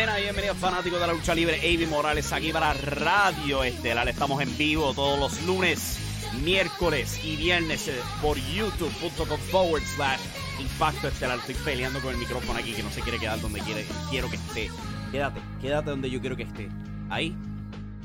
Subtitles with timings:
[0.00, 1.58] Buenas, bienvenidos fanáticos de la lucha libre.
[1.58, 4.08] Avi Morales aquí para Radio Estelar.
[4.08, 6.00] Estamos en vivo todos los lunes,
[6.42, 10.20] miércoles y viernes eh, por youtube.com forward slash
[10.58, 11.38] Impacto Estelar.
[11.40, 14.36] Estoy peleando con el micrófono aquí que no se quiere quedar donde quiere, quiero que
[14.36, 14.70] esté.
[15.12, 16.70] Quédate, quédate donde yo quiero que esté.
[17.10, 17.36] Ahí,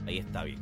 [0.06, 0.60] ahí está bien.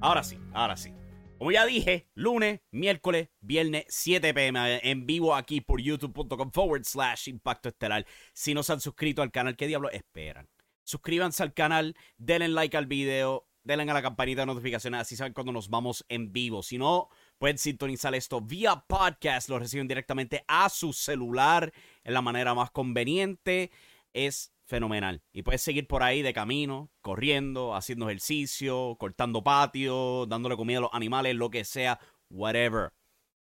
[0.00, 0.92] Ahora sí, ahora sí.
[1.38, 7.28] Como ya dije, lunes, miércoles, viernes, 7 pm en vivo aquí por youtube.com forward slash
[7.28, 8.04] impacto estelar.
[8.32, 10.48] Si no se han suscrito al canal, ¿qué diablos esperan?
[10.82, 15.32] Suscríbanse al canal, denle like al video, denle a la campanita de notificaciones, así saben
[15.32, 16.64] cuando nos vamos en vivo.
[16.64, 17.08] Si no,
[17.38, 22.72] pueden sintonizar esto vía podcast, lo reciben directamente a su celular en la manera más
[22.72, 23.70] conveniente.
[24.12, 25.22] Es fenomenal.
[25.32, 30.82] Y puedes seguir por ahí de camino, corriendo, haciendo ejercicio, cortando patio, dándole comida a
[30.82, 31.98] los animales, lo que sea,
[32.30, 32.92] whatever.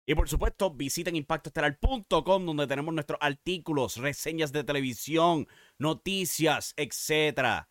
[0.07, 5.49] Y por supuesto, visiten impactoestelar.com donde tenemos nuestros artículos, reseñas de televisión,
[5.79, 7.67] noticias, etc.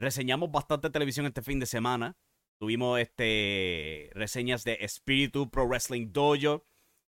[0.00, 2.16] Reseñamos bastante televisión este fin de semana.
[2.58, 6.64] Tuvimos este reseñas de Espíritu Pro Wrestling Dojo,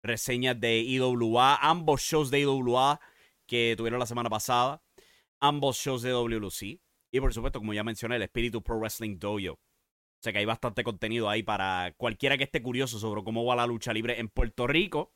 [0.01, 2.99] reseñas de IWA, ambos shows de IWA
[3.45, 4.82] que tuvieron la semana pasada
[5.43, 6.79] ambos shows de WLC.
[7.11, 9.53] Y por supuesto, como ya mencioné, el Espíritu Pro Wrestling Dojo.
[9.53, 13.57] O sea que hay bastante contenido ahí para cualquiera que esté curioso sobre cómo va
[13.57, 15.11] la lucha libre en Puerto Rico.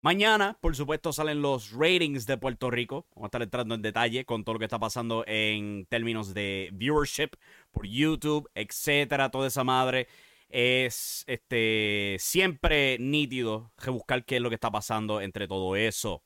[0.00, 3.06] Mañana, por supuesto, salen los ratings de Puerto Rico.
[3.14, 6.70] Vamos a estar entrando en detalle con todo lo que está pasando en términos de
[6.72, 7.30] viewership
[7.70, 10.08] por YouTube, etcétera, toda esa madre.
[10.48, 16.22] Es este siempre nítido buscar qué es lo que está pasando entre todo eso.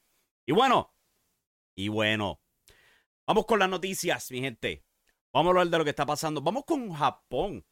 [0.46, 0.92] Y bueno,
[1.74, 2.40] y bueno,
[3.28, 4.86] Vamos con las noticias, mi gente.
[5.34, 6.40] Vamos a hablar de lo que está pasando.
[6.40, 7.62] Vamos con Japón.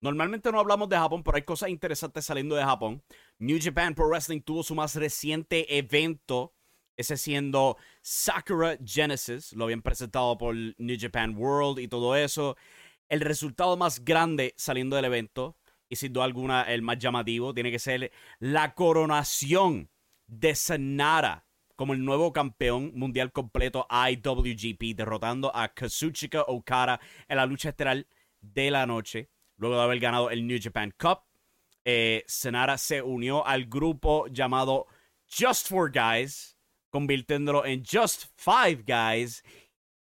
[0.00, 3.04] Normalmente no hablamos de Japón, pero hay cosas interesantes saliendo de Japón.
[3.38, 6.56] New Japan Pro Wrestling tuvo su más reciente evento,
[6.96, 9.52] ese siendo Sakura Genesis.
[9.52, 12.56] Lo habían presentado por New Japan World y todo eso.
[13.08, 15.56] El resultado más grande saliendo del evento,
[15.88, 19.88] y sin duda alguna el más llamativo, tiene que ser la coronación
[20.26, 21.45] de Sanada
[21.76, 26.98] como el nuevo campeón mundial completo IWGP, derrotando a Kazuchika Okada
[27.28, 28.06] en la lucha estelar
[28.40, 31.20] de la noche, luego de haber ganado el New Japan Cup.
[31.84, 34.86] Eh, se unió al grupo llamado
[35.28, 36.56] Just Four Guys,
[36.90, 39.44] convirtiéndolo en Just Five Guys.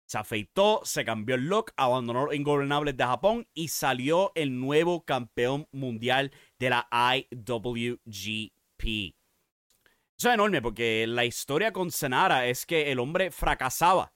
[0.05, 5.05] Se afeitó, se cambió el look, abandonó los ingobernables de Japón y salió el nuevo
[5.05, 8.53] campeón mundial de la IWGP.
[10.23, 14.15] Eso es enorme porque la historia con Senara es que el hombre fracasaba.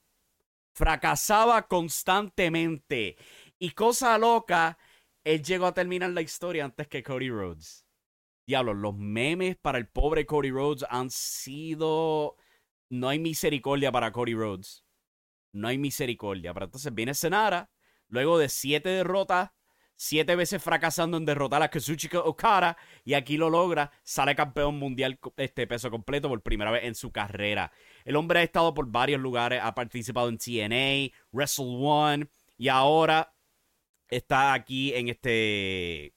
[0.72, 3.16] Fracasaba constantemente.
[3.58, 4.78] Y cosa loca,
[5.24, 7.88] él llegó a terminar la historia antes que Cody Rhodes.
[8.46, 12.36] Diablo, los memes para el pobre Cody Rhodes han sido...
[12.88, 14.84] No hay misericordia para Cody Rhodes.
[15.52, 16.54] No hay misericordia.
[16.54, 17.68] Pero entonces viene Senara,
[18.06, 19.50] luego de siete derrotas,
[19.96, 25.18] siete veces fracasando en derrotar a Kazuchika Okada y aquí lo logra, sale campeón mundial
[25.36, 27.72] este peso completo por primera vez en su carrera.
[28.04, 32.28] El hombre ha estado por varios lugares, ha participado en TNA, Wrestle One
[32.58, 33.34] y ahora
[34.08, 36.14] está aquí en este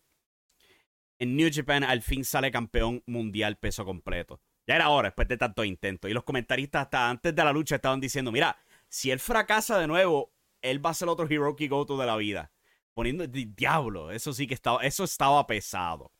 [1.17, 4.41] en New Japan al fin sale campeón mundial peso completo.
[4.67, 7.75] Ya era hora después de tantos intentos y los comentaristas hasta antes de la lucha
[7.75, 11.97] estaban diciendo, mira, si él fracasa de nuevo, él va a ser otro Hiroki Goto
[11.97, 12.51] de la vida
[12.93, 16.11] poniendo diablo, eso sí que estaba, eso estaba pesado.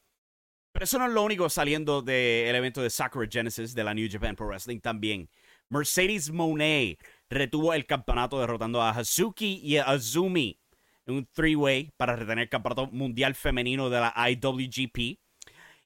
[0.72, 4.08] Pero eso no es lo único saliendo del evento de Sakura Genesis de la New
[4.10, 5.30] Japan Pro Wrestling también.
[5.70, 7.00] Mercedes Monet
[7.30, 10.60] retuvo el campeonato derrotando a Hazuki y a Azumi
[11.06, 15.20] en un three-way para retener el campeonato mundial femenino de la IWGP.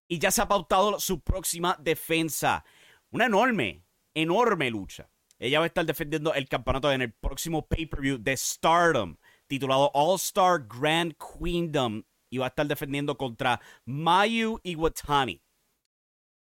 [0.08, 2.64] Y ya se ha pautado su próxima defensa.
[3.10, 3.84] Una enorme,
[4.14, 5.10] enorme lucha.
[5.40, 9.18] Ella va a estar defendiendo el campeonato en el próximo pay-per-view de Stardom,
[9.54, 12.04] titulado All Star Grand Queendom.
[12.30, 15.42] Y va a estar defendiendo contra Mayu Iwatani.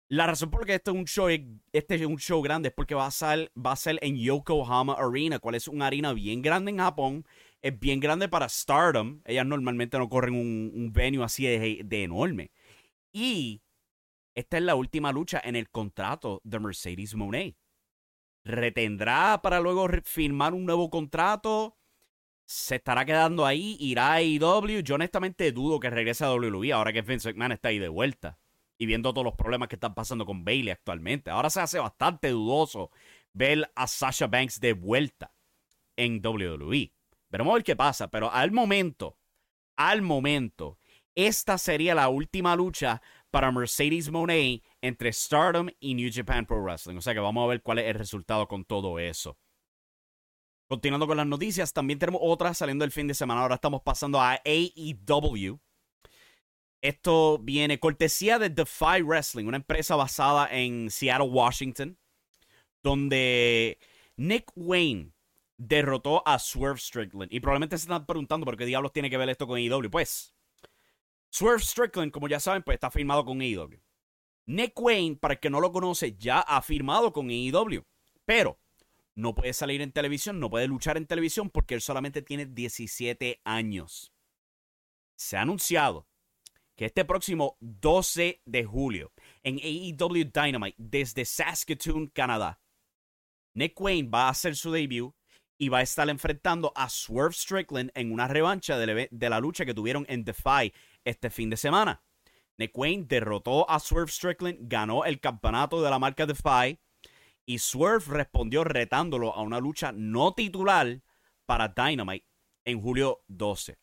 [0.08, 1.28] La razón por la que este es un show,
[1.72, 4.94] este es un show grande es porque va a, ser, va a ser en Yokohama
[4.94, 7.24] Arena, cual es una arena bien grande en Japón.
[7.62, 9.20] Es bien grande para Stardom.
[9.24, 12.50] Ellas normalmente no corren un, un venue así de, de enorme.
[13.12, 13.62] Y
[14.34, 17.56] esta es la última lucha en el contrato de Mercedes Monet.
[18.44, 21.76] ¿Retendrá para luego firmar un nuevo contrato?
[22.46, 23.76] ¿Se estará quedando ahí?
[23.80, 24.80] ¿Irá a AEW?
[24.80, 28.38] Yo honestamente dudo que regrese a WWE ahora que Vince McMahon está ahí de vuelta.
[28.78, 31.30] Y viendo todos los problemas que están pasando con Bailey actualmente.
[31.30, 32.90] Ahora se hace bastante dudoso
[33.32, 35.34] ver a Sasha Banks de vuelta
[35.96, 36.92] en WWE.
[37.30, 38.08] Veremos a ver qué pasa.
[38.08, 39.18] Pero al momento,
[39.76, 40.78] al momento,
[41.16, 43.02] esta sería la última lucha
[43.32, 46.96] para Mercedes Monet entre Stardom y New Japan Pro Wrestling.
[46.96, 49.36] O sea que vamos a ver cuál es el resultado con todo eso.
[50.68, 53.42] Continuando con las noticias, también tenemos otras saliendo el fin de semana.
[53.42, 55.60] Ahora estamos pasando a AEW.
[56.82, 61.96] Esto viene cortesía de Defy Wrestling, una empresa basada en Seattle, Washington,
[62.82, 63.78] donde
[64.16, 65.12] Nick Wayne
[65.56, 67.32] derrotó a Swerve Strickland.
[67.32, 69.90] Y probablemente se están preguntando por qué diablos tiene que ver esto con AEW.
[69.90, 70.34] Pues,
[71.30, 73.80] Swerve Strickland, como ya saben, pues está firmado con AEW.
[74.46, 77.84] Nick Wayne, para el que no lo conoce, ya ha firmado con AEW.
[78.24, 78.58] Pero
[79.16, 83.40] no puede salir en televisión, no puede luchar en televisión porque él solamente tiene 17
[83.44, 84.12] años.
[85.16, 86.06] Se ha anunciado
[86.76, 92.60] que este próximo 12 de julio en AEW Dynamite desde Saskatoon, Canadá,
[93.54, 95.14] Nick Wayne va a hacer su debut
[95.58, 99.72] y va a estar enfrentando a Swerve Strickland en una revancha de, la lucha que
[99.72, 100.74] tuvieron en Defy
[101.06, 102.02] este fin de semana.
[102.58, 106.78] Nick Wayne derrotó a Swerve Strickland, ganó el campeonato de la marca Defy
[107.46, 111.00] y Swerve respondió retándolo a una lucha no titular
[111.46, 112.26] para Dynamite
[112.64, 113.78] en julio 12.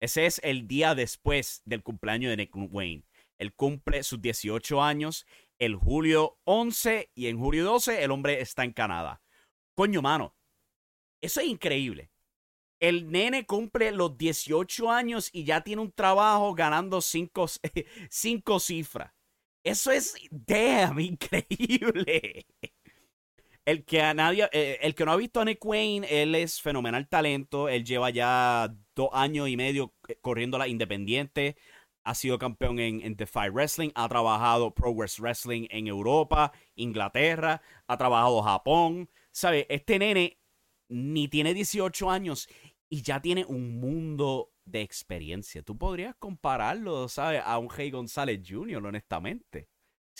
[0.00, 3.04] Ese es el día después del cumpleaños de Nick Wayne.
[3.38, 5.26] Él cumple sus 18 años
[5.58, 9.22] el julio 11 y en julio 12 el hombre está en Canadá.
[9.74, 10.34] Coño, mano.
[11.20, 12.10] Eso es increíble.
[12.80, 17.46] El nene cumple los 18 años y ya tiene un trabajo ganando 5
[18.10, 19.12] cinco, cifras.
[19.62, 22.46] Eso es, damn, increíble.
[23.64, 26.60] El que, a nadie, eh, el que no ha visto a Nick Wayne, él es
[26.60, 27.68] fenomenal talento.
[27.68, 31.56] Él lleva ya dos años y medio eh, corriendo la independiente.
[32.02, 33.90] Ha sido campeón en, en Defy Wrestling.
[33.94, 37.60] Ha trabajado Progress Wrestling en Europa, Inglaterra.
[37.86, 39.10] Ha trabajado Japón.
[39.32, 39.66] ¿Sabe?
[39.68, 40.40] Este nene
[40.88, 42.48] ni tiene 18 años
[42.88, 45.62] y ya tiene un mundo de experiencia.
[45.62, 47.42] Tú podrías compararlo, ¿sabes?
[47.44, 49.68] A un Hey González Jr., honestamente.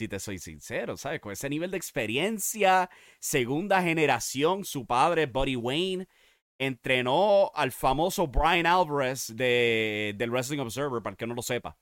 [0.00, 1.20] Si te soy sincero, ¿sabes?
[1.20, 2.88] Con ese nivel de experiencia,
[3.18, 6.08] segunda generación, su padre, Buddy Wayne,
[6.58, 11.76] entrenó al famoso Brian Alvarez de, del Wrestling Observer, para que no lo sepa.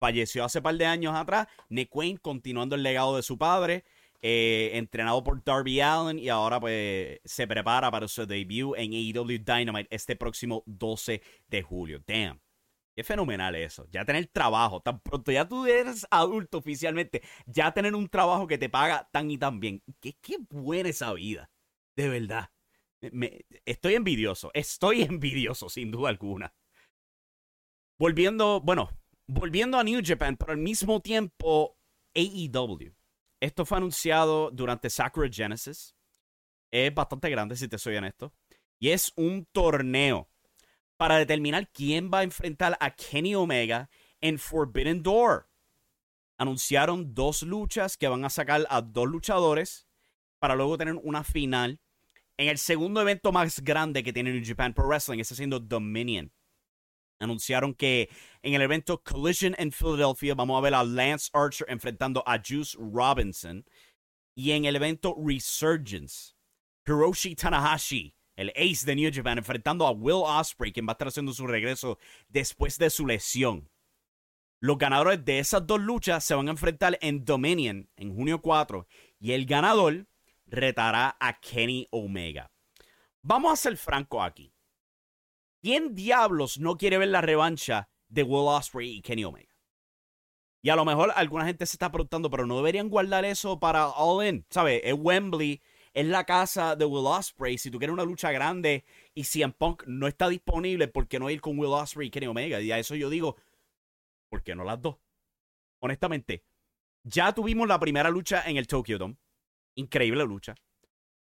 [0.00, 1.46] Falleció hace par de años atrás.
[1.68, 3.84] Nick Wayne continuando el legado de su padre.
[4.20, 9.38] Eh, entrenado por Darby Allen y ahora pues se prepara para su debut en AEW
[9.38, 12.02] Dynamite este próximo 12 de julio.
[12.04, 12.40] Damn.
[12.98, 13.86] Qué fenomenal eso.
[13.92, 14.80] Ya tener trabajo.
[14.80, 17.22] Tan pronto ya tú eres adulto oficialmente.
[17.46, 19.84] Ya tener un trabajo que te paga tan y tan bien.
[20.00, 21.48] Qué, qué buena esa vida.
[21.94, 22.50] De verdad.
[23.12, 24.50] Me, estoy envidioso.
[24.52, 26.52] Estoy envidioso, sin duda alguna.
[28.00, 28.90] Volviendo, bueno,
[29.28, 31.78] volviendo a New Japan, pero al mismo tiempo
[32.16, 32.96] AEW.
[33.40, 35.94] Esto fue anunciado durante Sakura Genesis.
[36.72, 38.34] Es bastante grande, si te soy honesto.
[38.80, 40.28] Y es un torneo
[40.98, 43.88] para determinar quién va a enfrentar a Kenny Omega
[44.20, 45.48] en Forbidden Door.
[46.36, 49.86] Anunciaron dos luchas que van a sacar a dos luchadores
[50.38, 51.80] para luego tener una final
[52.36, 56.32] en el segundo evento más grande que tiene New Japan Pro Wrestling, está siendo Dominion.
[57.20, 58.08] Anunciaron que
[58.42, 62.76] en el evento Collision en Philadelphia vamos a ver a Lance Archer enfrentando a Juice
[62.78, 63.64] Robinson.
[64.36, 66.34] Y en el evento Resurgence,
[66.86, 71.08] Hiroshi Tanahashi, el ace de New Japan, enfrentando a Will Ospreay, quien va a estar
[71.08, 73.68] haciendo su regreso después de su lesión.
[74.60, 78.86] Los ganadores de esas dos luchas se van a enfrentar en Dominion en junio 4
[79.18, 80.06] y el ganador
[80.46, 82.52] retará a Kenny Omega.
[83.22, 84.54] Vamos a ser franco aquí.
[85.60, 89.52] ¿Quién diablos no quiere ver la revancha de Will Ospreay y Kenny Omega?
[90.62, 93.88] Y a lo mejor alguna gente se está preguntando, pero no deberían guardar eso para
[93.88, 94.46] All In.
[94.48, 94.80] ¿Sabes?
[94.84, 95.60] Es Wembley,
[95.98, 97.58] es la casa de Will Ospreay.
[97.58, 101.28] Si tú quieres una lucha grande y CM Punk no está disponible, ¿por qué no
[101.28, 102.60] ir con Will Ospreay y Kenny Omega?
[102.60, 103.36] Y a eso yo digo,
[104.28, 104.98] ¿por qué no las dos?
[105.80, 106.44] Honestamente,
[107.02, 109.16] ya tuvimos la primera lucha en el Tokyo Dome.
[109.74, 110.54] Increíble lucha.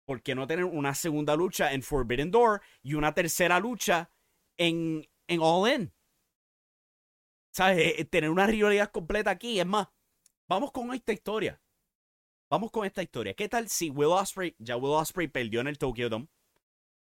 [0.05, 4.09] ¿Por qué no tener una segunda lucha en Forbidden Door y una tercera lucha
[4.55, 5.93] en, en All In?
[7.51, 7.77] ¿Sabes?
[7.77, 9.59] Eh, eh, tener una rivalidad completa aquí.
[9.59, 9.89] Es más,
[10.47, 11.60] vamos con esta historia.
[12.51, 13.33] Vamos con esta historia.
[13.33, 16.27] ¿Qué tal si Will Ospreay, ya Will Ospreay perdió en el Tokyo Dome?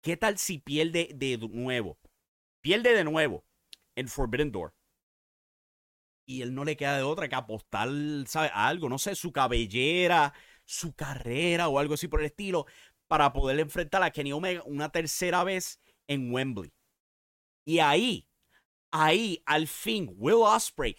[0.01, 1.97] ¿Qué tal si pierde de nuevo?
[2.59, 3.45] Pierde de nuevo
[3.95, 4.73] en Forbidden Door.
[6.25, 7.87] Y él no le queda de otra que apostar,
[8.27, 8.51] ¿sabe?
[8.53, 10.33] algo, no sé, su cabellera,
[10.65, 12.65] su carrera o algo así por el estilo,
[13.07, 16.73] para poder enfrentar a Kenny Omega una tercera vez en Wembley.
[17.63, 18.27] Y ahí,
[18.91, 20.97] ahí, al fin, Will Ospreay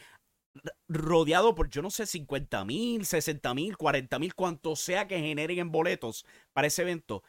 [0.88, 5.58] rodeado por, yo no sé, 50 mil, 60 mil, 40 mil, cuanto sea que generen
[5.58, 7.22] en boletos para ese evento,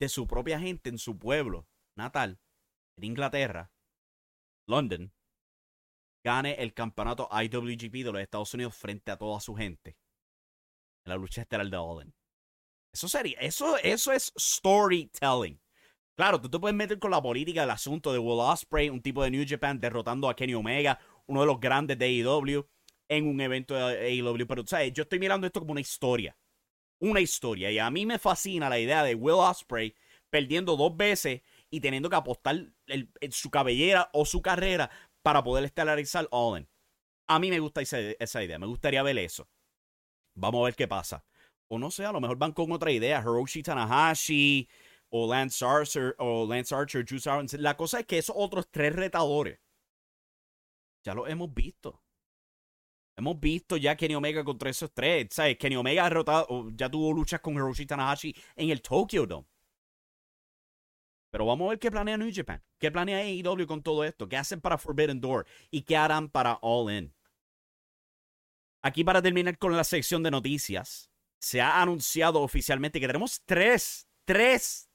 [0.00, 1.66] de su propia gente en su pueblo
[1.96, 2.40] natal,
[2.98, 3.70] en Inglaterra,
[4.68, 5.12] London,
[6.24, 9.96] gane el campeonato IWGP de los Estados Unidos frente a toda su gente.
[11.04, 12.14] En la lucha estelar de Alden.
[12.92, 15.60] Eso sería, eso, eso es storytelling.
[16.16, 19.22] Claro, tú te puedes meter con la política del asunto de Will Ospreay, un tipo
[19.22, 22.66] de New Japan derrotando a Kenny Omega, uno de los grandes de AEW,
[23.08, 24.46] en un evento de AEW.
[24.46, 24.92] Pero, ¿sabes?
[24.92, 26.36] Yo estoy mirando esto como una historia.
[26.98, 27.70] Una historia.
[27.70, 29.94] Y a mí me fascina la idea de Will Osprey
[30.30, 32.72] perdiendo dos veces y teniendo que apostar
[33.30, 34.90] su cabellera o su carrera
[35.22, 36.66] para poder estelarizar All
[37.26, 38.58] A mí me gusta esa, esa, idea.
[38.58, 39.48] Me gustaría ver eso.
[40.34, 41.24] Vamos a ver qué pasa.
[41.68, 43.20] O no sé, a lo mejor van con otra idea.
[43.20, 44.68] Hiroshi Tanahashi
[45.10, 49.58] o Lance Archer o Lance Archer, Juice La cosa es que esos otros tres retadores
[51.04, 52.02] ya lo hemos visto.
[53.16, 55.28] Hemos visto ya Kenny Omega contra esos tres.
[55.30, 55.56] ¿Sabes?
[55.56, 59.46] Kenny Omega ha derrotado, ya tuvo luchas con Hiroshi Tanahashi en el Tokyo Dome.
[61.30, 62.62] Pero vamos a ver qué planea New Japan.
[62.78, 64.28] ¿Qué planea AEW con todo esto?
[64.28, 65.46] ¿Qué hacen para Forbidden Door?
[65.70, 67.14] ¿Y qué harán para All In?
[68.82, 74.08] Aquí para terminar con la sección de noticias, se ha anunciado oficialmente que tenemos tres,
[74.24, 74.88] tres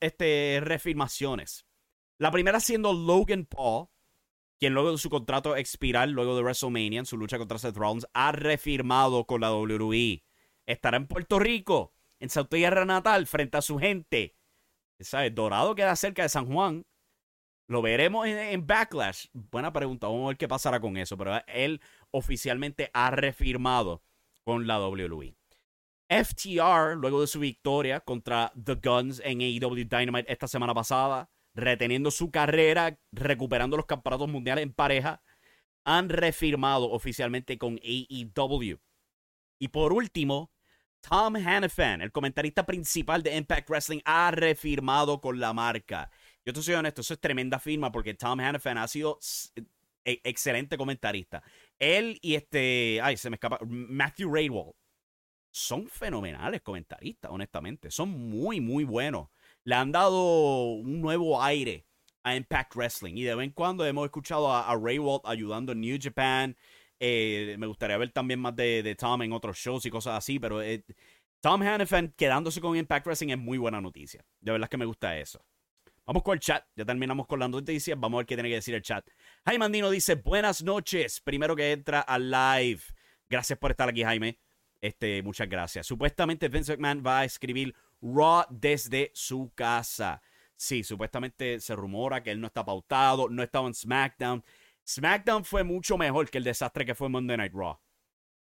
[0.00, 1.66] este, refirmaciones.
[2.18, 3.88] La primera siendo Logan Paul,
[4.58, 8.06] quien luego de su contrato expirar, luego de WrestleMania, en su lucha contra Seth Rollins,
[8.14, 10.22] ha refirmado con la WWE.
[10.66, 14.36] Estará en Puerto Rico, en su tierra natal, frente a su gente.
[15.00, 15.34] ¿Sabes?
[15.34, 16.86] Dorado queda cerca de San Juan.
[17.66, 19.26] Lo veremos en, Backlash.
[19.32, 20.06] Buena pregunta.
[20.06, 21.16] Vamos a ver qué pasará con eso.
[21.16, 21.80] Pero él
[22.10, 24.02] oficialmente ha refirmado
[24.44, 25.34] con la WWE.
[26.08, 32.10] FTR, luego de su victoria contra The Guns en AEW Dynamite esta semana pasada, reteniendo
[32.10, 35.22] su carrera, recuperando los campeonatos mundiales en pareja,
[35.84, 38.80] han refirmado oficialmente con AEW.
[39.58, 40.50] Y por último,
[41.00, 46.10] Tom Hannafan, el comentarista principal de Impact Wrestling, ha refirmado con la marca.
[46.44, 49.18] Yo te soy honesto, eso es tremenda firma porque Tom Hannafan ha sido
[50.04, 51.42] e, excelente comentarista.
[51.78, 54.72] Él y este, ay, se me escapa, Matthew Raywall,
[55.50, 57.90] son fenomenales comentaristas, honestamente.
[57.90, 59.28] Son muy, muy buenos
[59.64, 61.86] le han dado un nuevo aire
[62.22, 63.14] a Impact Wrestling.
[63.16, 66.56] Y de vez en cuando hemos escuchado a, Ray Walt ayudando en New Japan.
[67.00, 70.62] Eh, me gustaría ver también más de, Tom en otros shows y cosas así, pero
[70.62, 70.84] eh,
[71.40, 74.24] Tom Hannafan quedándose con Impact Wrestling es muy buena noticia.
[74.40, 75.44] De verdad que me gusta eso.
[76.06, 76.64] Vamos con el chat.
[76.76, 77.98] Ya terminamos con las noticias.
[77.98, 79.06] Vamos a ver qué tiene que decir el chat.
[79.44, 81.20] Jaime Andino dice: Buenas noches.
[81.20, 82.82] Primero que entra al live.
[83.28, 84.38] Gracias por estar aquí, Jaime.
[84.80, 85.86] Este, muchas gracias.
[85.86, 90.20] Supuestamente Vince McMahon va a escribir Raw desde su casa.
[90.56, 94.44] Sí, supuestamente se rumora que él no está pautado, no estaba en SmackDown.
[94.86, 97.78] SmackDown fue mucho mejor que el desastre que fue Monday Night Raw.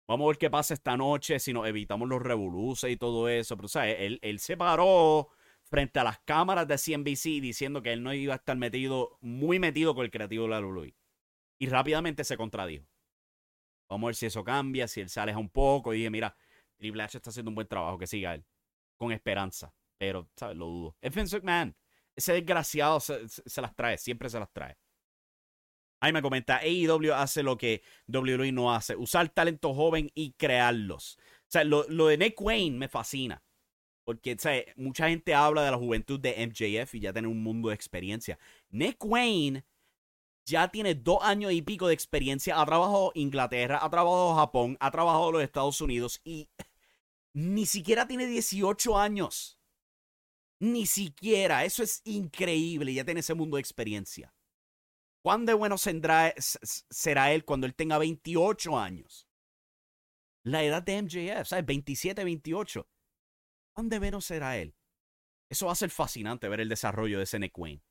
[0.06, 3.56] Vamos a ver qué pasa esta noche si nos evitamos los revoluces y todo eso.
[3.56, 3.96] Pero, ¿sabes?
[3.98, 5.28] Él, él se paró
[5.64, 9.58] frente a las cámaras de CNBC diciendo que él no iba a estar metido, muy
[9.58, 10.94] metido con el creativo de la Lului.
[11.58, 12.86] Y rápidamente se contradijo.
[13.88, 16.36] Vamos a ver si eso cambia, si él se aleja un poco y dije, mira,
[16.76, 18.44] Triple H está haciendo un buen trabajo, que siga él
[19.00, 19.74] con esperanza.
[19.98, 20.56] Pero, ¿sabes?
[20.56, 20.96] Lo dudo.
[21.00, 21.74] Es Vince McMahon.
[22.14, 24.76] Ese desgraciado se, las trae, siempre se las trae.
[26.02, 31.18] Ahí me comenta, AEW hace lo que WWE no hace, usar talento joven y crearlos.
[31.18, 33.42] O sea, lo, de Nick Wayne me fascina.
[34.04, 34.66] Porque, ¿sabes?
[34.76, 38.38] Mucha gente habla de la juventud de MJF y ya tiene un mundo de experiencia.
[38.70, 39.64] Nick Wayne
[40.46, 42.60] ya tiene dos años y pico de experiencia.
[42.60, 46.48] Ha trabajado Inglaterra, ha trabajado Japón, ha trabajado los Estados Unidos y
[47.34, 49.58] ni siquiera tiene 18 años.
[50.60, 51.64] Ni siquiera.
[51.64, 52.92] Eso es increíble.
[52.92, 54.34] Ya tiene ese mundo de experiencia.
[55.22, 59.28] ¿Cuán de bueno será él cuando él tenga 28 años?
[60.42, 61.66] La edad de MJF, ¿sabes?
[61.66, 62.88] 27, 28.
[63.80, 64.74] ¿cuán de menos será él?
[65.48, 67.82] Eso va a ser fascinante ver el desarrollo de Nick Wayne.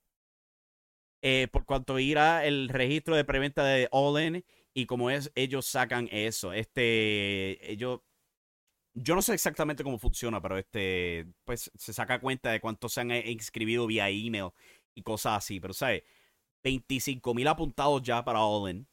[1.21, 5.65] Eh, por cuanto irá el registro de preventa de All In y como es, ellos
[5.65, 6.53] sacan eso.
[6.53, 8.01] Este, ellos,
[9.01, 13.01] yo no sé exactamente cómo funciona, pero este, pues se saca cuenta de cuántos se
[13.01, 14.49] han inscribido vía email
[14.93, 15.59] y cosas así.
[15.59, 16.03] Pero, ¿sabes?
[16.63, 18.85] 25 mil apuntados ya para All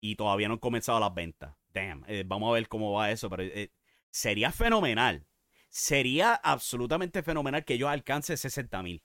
[0.00, 1.56] y todavía no han comenzado las ventas.
[1.72, 3.72] Damn, eh, vamos a ver cómo va eso, pero eh,
[4.10, 5.26] sería fenomenal.
[5.68, 9.02] Sería absolutamente fenomenal que ellos alcancen 60 mil.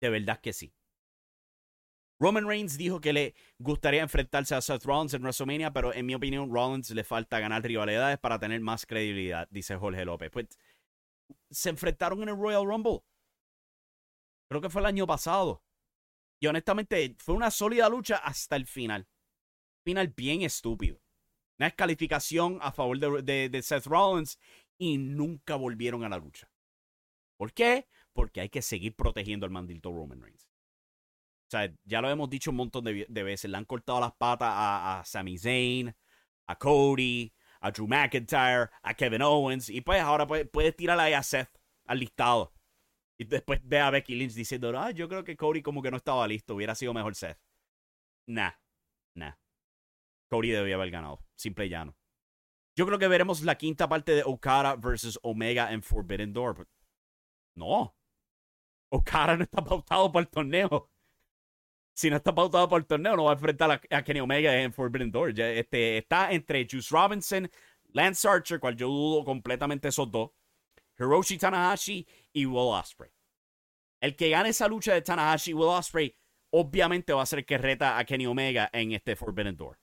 [0.00, 0.74] De verdad que sí.
[2.20, 6.14] Roman Reigns dijo que le gustaría enfrentarse a Seth Rollins en WrestleMania, pero en mi
[6.14, 10.30] opinión, Rollins le falta ganar rivalidades para tener más credibilidad, dice Jorge López.
[10.30, 10.46] Pues
[11.50, 13.02] se enfrentaron en el Royal Rumble.
[14.48, 15.62] Creo que fue el año pasado.
[16.40, 19.06] Y honestamente, fue una sólida lucha hasta el final.
[19.84, 21.00] Final bien estúpido.
[21.58, 24.38] Una descalificación a favor de, de Seth Rollins
[24.76, 26.50] y nunca volvieron a la lucha.
[27.36, 27.88] ¿Por qué?
[28.12, 30.47] Porque hay que seguir protegiendo al mandito Roman Reigns.
[31.48, 33.50] O sea, ya lo hemos dicho un montón de, veces.
[33.50, 35.96] Le han cortado las patas a, a Sami Zayn,
[36.46, 39.70] a Cody, a Drew McIntyre, a Kevin Owens.
[39.70, 41.48] Y pues ahora puedes puede tirar ahí a Seth
[41.86, 42.52] al listado.
[43.18, 45.96] Y después ve a Becky Lynch diciendo, ah, yo creo que Cody como que no
[45.96, 46.54] estaba listo.
[46.54, 47.38] Hubiera sido mejor Seth.
[48.26, 48.52] Nah,
[49.14, 49.32] nah.
[50.30, 51.24] Cody debía haber ganado.
[51.34, 51.96] Simple y llano.
[52.76, 56.68] Yo creo que veremos la quinta parte de Okada versus Omega en Forbidden Door.
[57.54, 57.94] no.
[58.90, 60.90] Okada no está pautado para el torneo
[61.98, 64.72] si no está pautado por el torneo, no va a enfrentar a, Kenny Omega en
[64.72, 65.40] Forbidden Door.
[65.40, 67.50] este, está entre Juice Robinson,
[67.88, 70.30] Lance Archer, cual yo dudo completamente esos dos,
[70.96, 73.10] Hiroshi Tanahashi y Will Ospreay.
[74.00, 76.16] El que gane esa lucha de Tanahashi y Will Ospreay,
[76.50, 79.80] obviamente va a ser el que reta a Kenny Omega en este Forbidden Door.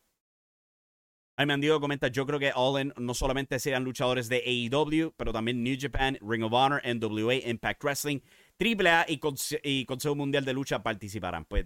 [1.35, 4.37] Ahí me han dicho comenta, yo creo que All In no solamente serían luchadores de
[4.37, 8.21] AEW, pero también New Japan, Ring of Honor, NWA, Impact Wrestling,
[8.57, 9.19] AAA y,
[9.63, 11.43] y Consejo Mundial de Lucha participarán.
[11.43, 11.65] Pues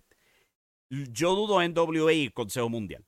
[0.89, 3.06] yo dudo en WA y Consejo Mundial.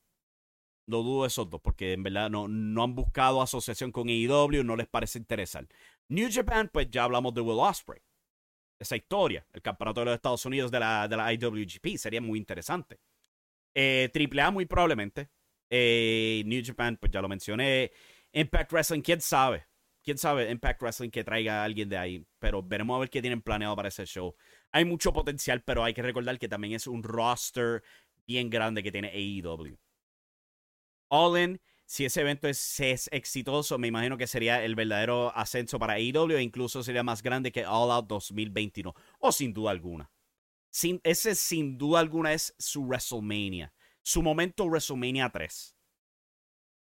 [0.88, 4.76] No dudo esos dos, porque en verdad no, no han buscado asociación con AEW, no
[4.76, 5.67] les parece interesar.
[6.10, 8.02] New Japan, pues ya hablamos de Will Ospreay.
[8.80, 12.39] Esa historia, el campeonato de los Estados Unidos de la, de la IWGP, sería muy
[12.39, 13.00] interesante.
[13.74, 15.30] Eh, AAA, muy probablemente.
[15.70, 17.91] Eh, New Japan, pues ya lo mencioné.
[18.34, 19.65] Impact Wrestling, quién sabe.
[20.04, 22.26] Quién sabe, Impact Wrestling que traiga a alguien de ahí.
[22.39, 24.36] Pero veremos a ver qué tienen planeado para ese show
[24.72, 27.84] hay mucho potencial, pero hay que recordar que también es un roster
[28.26, 29.78] bien grande que tiene AEW.
[31.10, 35.96] All In, si ese evento es, exitoso, me imagino que sería el verdadero ascenso para
[35.96, 38.96] AEW e incluso sería más grande que All Out 2021.
[39.20, 40.10] O sin duda alguna.
[40.70, 43.74] Sin, ese sin duda alguna es su WrestleMania.
[44.04, 45.76] Su momento WrestleMania 3.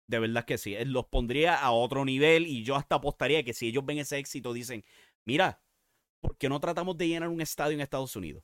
[0.06, 0.74] De verdad que sí.
[0.86, 4.54] Los pondría a otro nivel y yo hasta apostaría que si ellos ven ese éxito
[4.54, 4.86] dicen,
[5.26, 5.62] mira,
[6.24, 8.42] ¿por qué no tratamos de llenar un estadio en Estados Unidos?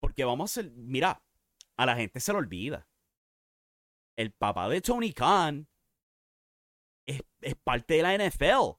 [0.00, 1.22] Porque vamos a hacer, mira,
[1.76, 2.88] a la gente se lo olvida.
[4.16, 5.68] El papá de Tony Khan
[7.06, 7.22] es,
[7.62, 8.76] parte de la NFL.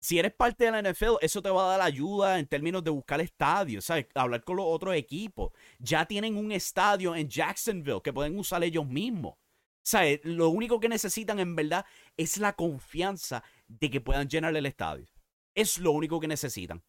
[0.00, 2.90] Si eres parte de la NFL, eso te va a dar ayuda en términos de
[2.90, 4.06] buscar estadios, ¿sabes?
[4.16, 5.52] Hablar con los otros equipos.
[5.78, 9.36] Ya tienen un estadio en Jacksonville que pueden usar ellos mismos.
[9.84, 10.18] ¿Sabes?
[10.24, 15.06] Lo único que necesitan en verdad es la confianza de que puedan llenar el estadio.
[15.54, 16.82] Es lo único que necesitan.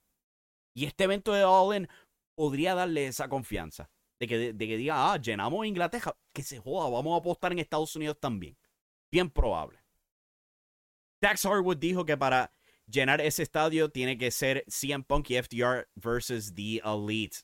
[0.77, 1.89] Y este evento de All
[2.35, 3.89] podría darle esa confianza.
[4.19, 6.15] De que, de, que diga, ah, llenamos Inglaterra.
[6.31, 8.55] Que se joda, vamos a apostar en Estados Unidos también.
[9.11, 9.79] Bien probable.
[11.19, 12.51] Dax Harwood dijo que para
[12.85, 17.37] llenar ese estadio tiene que ser CM Punk y FDR versus The Elite.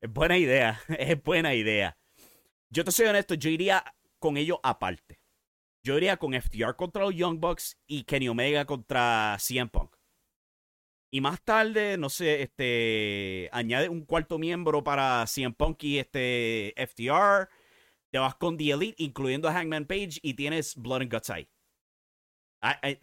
[0.00, 1.98] es buena idea, es buena idea.
[2.70, 3.84] Yo te soy honesto, yo iría
[4.18, 5.20] con ellos aparte.
[5.82, 9.93] Yo iría con FDR contra los Young Bucks y Kenny Omega contra CM Punk.
[11.14, 16.74] Y más tarde, no sé, este, añade un cuarto miembro para CM Punk y este
[16.76, 17.48] FTR.
[18.10, 21.48] Te vas con The Elite, incluyendo a Hangman Page, y tienes Blood and Guts ahí.
[22.60, 22.98] Hay,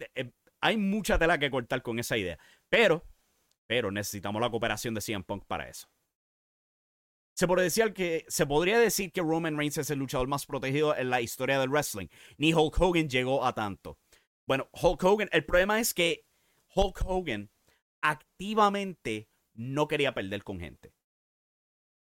[0.60, 2.38] hay, mucha tela que cortar con esa idea.
[2.68, 3.02] Pero,
[3.66, 5.88] pero necesitamos la cooperación de CM Punk para eso.
[7.34, 10.94] Se podría, decir que, se podría decir que Roman Reigns es el luchador más protegido
[10.94, 12.08] en la historia del wrestling.
[12.36, 13.98] Ni Hulk Hogan llegó a tanto.
[14.46, 16.26] Bueno, Hulk Hogan, el problema es que
[16.74, 17.51] Hulk Hogan
[18.02, 20.92] activamente no quería perder con gente.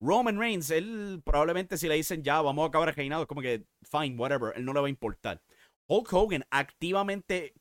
[0.02, 3.66] Roman Reigns, él probablemente si le dicen ya, vamos a acabar reinado, es como que,
[3.84, 5.42] fine, whatever, él no le va a importar.
[5.88, 7.54] Hulk Hogan activamente,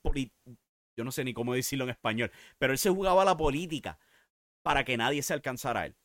[0.96, 3.98] yo no sé ni cómo decirlo en español, pero él se jugaba la política
[4.62, 5.96] para que nadie se alcanzara a él.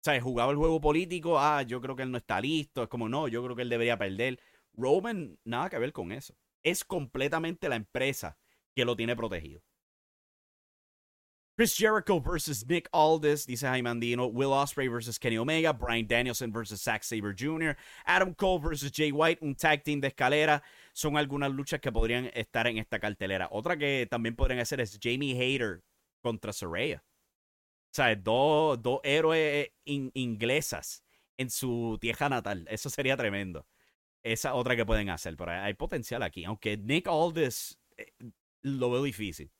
[0.00, 2.88] O sea, jugaba el juego político, ah, yo creo que él no está listo, es
[2.88, 4.38] como, no, yo creo que él debería perder.
[4.74, 6.34] Roman, nada que ver con eso.
[6.62, 8.38] Es completamente la empresa
[8.74, 9.62] que lo tiene protegido.
[11.58, 14.30] Chris Jericho versus Nick Aldis, dice Jaime Andino.
[14.32, 15.72] Will Osprey versus Kenny Omega.
[15.72, 17.76] Brian Danielson versus Zack Sabre Jr.
[18.06, 19.40] Adam Cole versus Jay White.
[19.42, 20.62] Un tag team de escalera.
[20.92, 23.48] Son algunas luchas que podrían estar en esta cartelera.
[23.50, 25.82] Otra que también podrían hacer es Jamie Hayter
[26.22, 27.02] contra Soraya.
[27.90, 31.02] O sea, dos, dos héroes inglesas
[31.36, 32.68] en su tierra natal.
[32.70, 33.66] Eso sería tremendo.
[34.22, 35.36] Esa otra que pueden hacer.
[35.36, 36.44] Pero hay potencial aquí.
[36.44, 38.12] Aunque Nick Aldis eh,
[38.62, 39.50] lo veo difícil.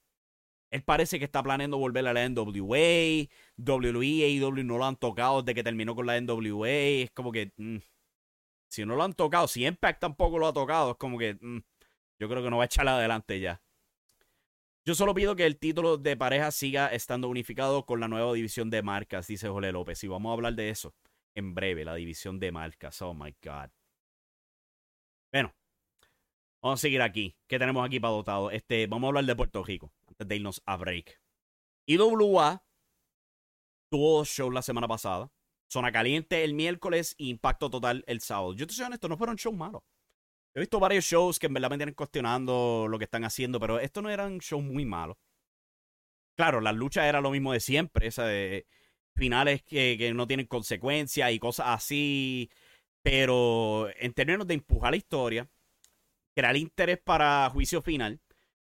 [0.71, 3.29] Él parece que está planeando volver a la NWA.
[3.57, 6.69] WWE, AEW no lo han tocado desde que terminó con la NWA.
[6.69, 7.53] Es como que.
[7.57, 7.79] Mm,
[8.71, 11.35] si no lo han tocado, si Impact tampoco lo ha tocado, es como que.
[11.41, 11.61] Mm,
[12.21, 13.63] yo creo que no va a echar adelante ya.
[14.85, 18.71] Yo solo pido que el título de pareja siga estando unificado con la nueva división
[18.71, 20.03] de marcas, dice Jole López.
[20.05, 20.95] Y vamos a hablar de eso
[21.35, 23.01] en breve, la división de marcas.
[23.03, 23.71] Oh my God.
[25.33, 25.55] Bueno,
[26.63, 27.37] vamos a seguir aquí.
[27.47, 28.51] ¿Qué tenemos aquí para dotado?
[28.51, 31.21] Este, vamos a hablar de Puerto Rico de irnos a break.
[31.87, 32.65] IWA
[33.91, 35.31] tuvo show la semana pasada.
[35.71, 38.55] Zona Caliente el miércoles Impacto Total el sábado.
[38.55, 39.83] Yo te soy honesto, no fueron shows malos.
[40.55, 43.79] He visto varios shows que en verdad me tienen cuestionando lo que están haciendo, pero
[43.79, 45.17] estos no eran shows muy malos.
[46.37, 48.67] Claro, las luchas era lo mismo de siempre, esa de
[49.15, 52.51] finales que no tienen consecuencias y cosas así.
[53.03, 55.51] Pero en términos de empujar la historia,
[56.35, 58.21] crear interés para juicio final,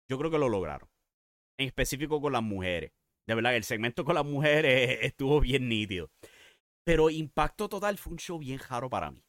[0.09, 0.89] yo creo que lo lograron
[1.57, 2.91] en específico con las mujeres.
[3.27, 6.09] De verdad, el segmento con las mujeres estuvo bien nítido.
[6.85, 9.21] Pero Impacto Total fue un show bien raro para mí.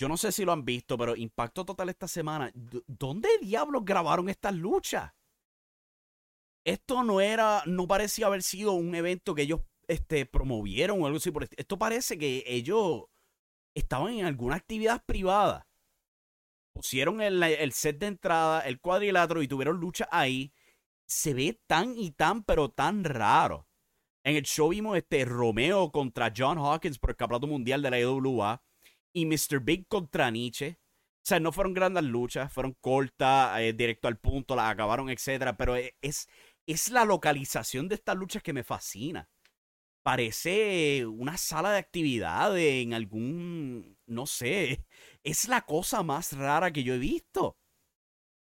[0.00, 4.28] Yo no sé si lo han visto, pero Impacto Total esta semana, ¿dónde diablos grabaron
[4.28, 5.12] estas luchas?
[6.64, 11.18] Esto no era, no parecía haber sido un evento que ellos este, promovieron o algo
[11.18, 11.30] así.
[11.56, 13.04] Esto parece que ellos
[13.74, 15.68] estaban en alguna actividad privada.
[16.72, 20.52] Pusieron el, el set de entrada, el cuadrilátero y tuvieron lucha ahí
[21.10, 23.68] se ve tan y tan, pero tan raro.
[24.22, 27.98] En el show vimos este Romeo contra John Hawkins por el campeonato mundial de la
[27.98, 28.62] EWA
[29.12, 29.60] y Mr.
[29.60, 30.78] Big contra Nietzsche.
[30.78, 35.54] O sea, no fueron grandes luchas, fueron cortas, eh, directo al punto, las acabaron, etc.
[35.58, 36.28] Pero e, es,
[36.66, 39.28] es la localización de estas luchas que me fascina.
[40.02, 44.86] Parece una sala de actividades en algún, no sé,
[45.24, 47.58] es la cosa más rara que yo he visto.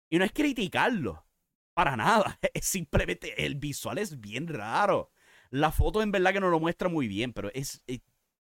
[0.10, 1.26] Y no es criticarlo,
[1.74, 2.40] para nada.
[2.54, 5.12] Es simplemente el visual es bien raro.
[5.50, 8.00] La foto en verdad que no lo muestra muy bien, pero es, eh,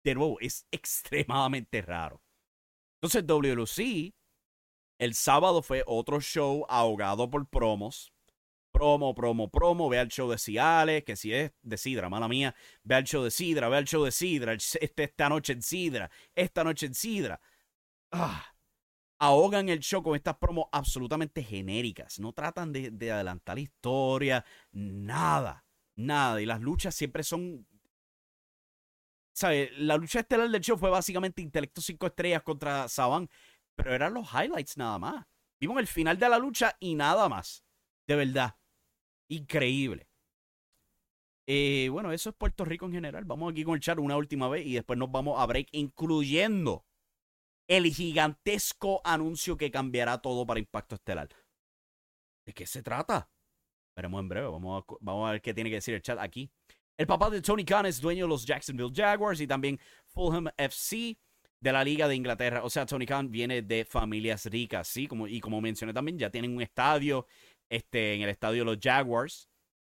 [0.03, 2.21] de nuevo, es extremadamente raro.
[3.01, 4.13] Entonces WLC,
[4.99, 8.11] el sábado fue otro show ahogado por promos.
[8.71, 9.89] Promo, promo, promo.
[9.89, 12.53] Ve al show de Ciales, que si es de Sidra, mala mía.
[12.83, 14.53] Ve al show de Sidra, ve al show de Sidra.
[14.53, 17.39] Este, esta noche en Sidra, esta noche en Sidra.
[18.11, 18.45] Ah,
[19.19, 22.19] ahogan el show con estas promos absolutamente genéricas.
[22.19, 26.41] No tratan de, adelantar la historia, nada, nada.
[26.41, 27.67] Y las luchas siempre son.
[29.33, 29.71] ¿Sabes?
[29.77, 33.29] La lucha estelar del show fue básicamente Intelecto 5 estrellas contra Saban,
[33.75, 35.25] pero eran los highlights nada más.
[35.59, 37.63] Vimos el final de la lucha y nada más.
[38.07, 38.55] De verdad.
[39.29, 40.09] Increíble.
[41.45, 43.25] Eh, bueno, eso es Puerto Rico en general.
[43.25, 46.85] Vamos aquí con el chat una última vez y después nos vamos a break, incluyendo
[47.69, 51.29] el gigantesco anuncio que cambiará todo para Impacto Estelar.
[52.45, 53.29] ¿De qué se trata?
[53.95, 54.47] Veremos en breve.
[54.47, 54.83] Vamos
[55.27, 56.51] a, ver qué tiene que decir el chat aquí.
[56.97, 61.17] El papá de Tony Khan es dueño de los Jacksonville Jaguars y también Fulham FC
[61.59, 62.63] de la Liga de Inglaterra.
[62.63, 65.07] O sea, Tony Khan viene de familias ricas, ¿sí?
[65.07, 67.27] Como, y como mencioné también, ya tienen un estadio
[67.69, 69.47] este, en el estadio de los Jaguars,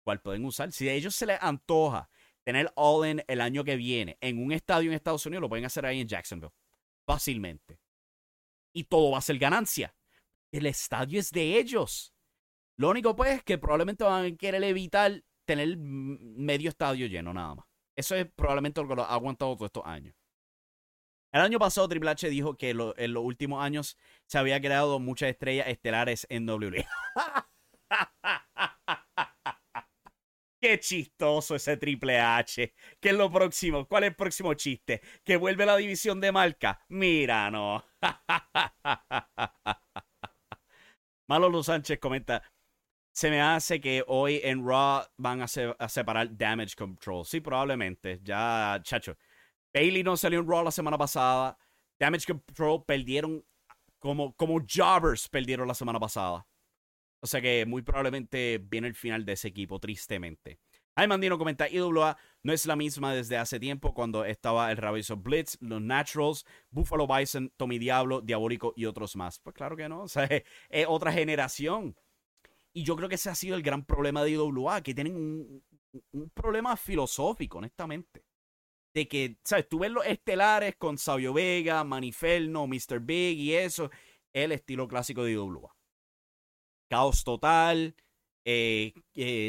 [0.03, 0.73] cual pueden usar.
[0.73, 2.09] Si a ellos se les antoja
[2.43, 5.85] tener All-In el año que viene en un estadio en Estados Unidos, lo pueden hacer
[5.85, 6.51] ahí en Jacksonville
[7.11, 7.77] fácilmente.
[8.73, 9.93] Y todo va a ser ganancia.
[10.51, 12.13] El estadio es de ellos.
[12.77, 17.55] Lo único pues es que probablemente van a querer evitar tener medio estadio lleno nada
[17.55, 17.65] más.
[17.97, 20.15] Eso es probablemente lo que lo ha aguantado todos estos años.
[21.33, 25.29] El año pasado Triple H dijo que en los últimos años se había creado muchas
[25.29, 26.85] estrellas estelares en WWE.
[30.61, 32.75] Qué chistoso ese Triple H.
[32.99, 33.87] ¿Qué es lo próximo?
[33.87, 35.01] ¿Cuál es el próximo chiste?
[35.23, 36.85] ¿Que vuelve la división de marca?
[36.89, 37.83] Mira, no.
[41.27, 42.43] Malo Sánchez comenta.
[43.11, 47.25] Se me hace que hoy en Raw van a, separar Damage Control.
[47.25, 48.19] Sí, probablemente.
[48.21, 49.17] Ya, chacho.
[49.73, 51.57] Bailey no salió en Raw la semana pasada.
[51.99, 53.43] Damage Control perdieron
[53.97, 56.45] como, como jobbers perdieron la semana pasada.
[57.21, 60.59] O sea que muy probablemente viene el final de ese equipo, tristemente.
[61.07, 65.57] Mandino comenta, IWA no es la misma desde hace tiempo cuando estaba el Ravison Blitz,
[65.61, 69.39] los Naturals, Buffalo Bison, Tommy Diablo, Diabólico y otros más.
[69.39, 71.95] Pues claro que no, o sea, es, otra generación.
[72.73, 75.63] Y yo creo que ese ha sido el gran problema de IWA, que tienen un
[76.11, 78.25] un problema filosófico, honestamente.
[78.93, 79.69] De que, ¿sabes?
[79.69, 82.99] Tú ves los estelares con Sabio Vega, Maniferno, Mr.
[82.99, 83.89] Big y eso,
[84.33, 85.73] el estilo clásico de IWA.
[86.91, 87.95] Caos total,
[88.43, 88.93] eh,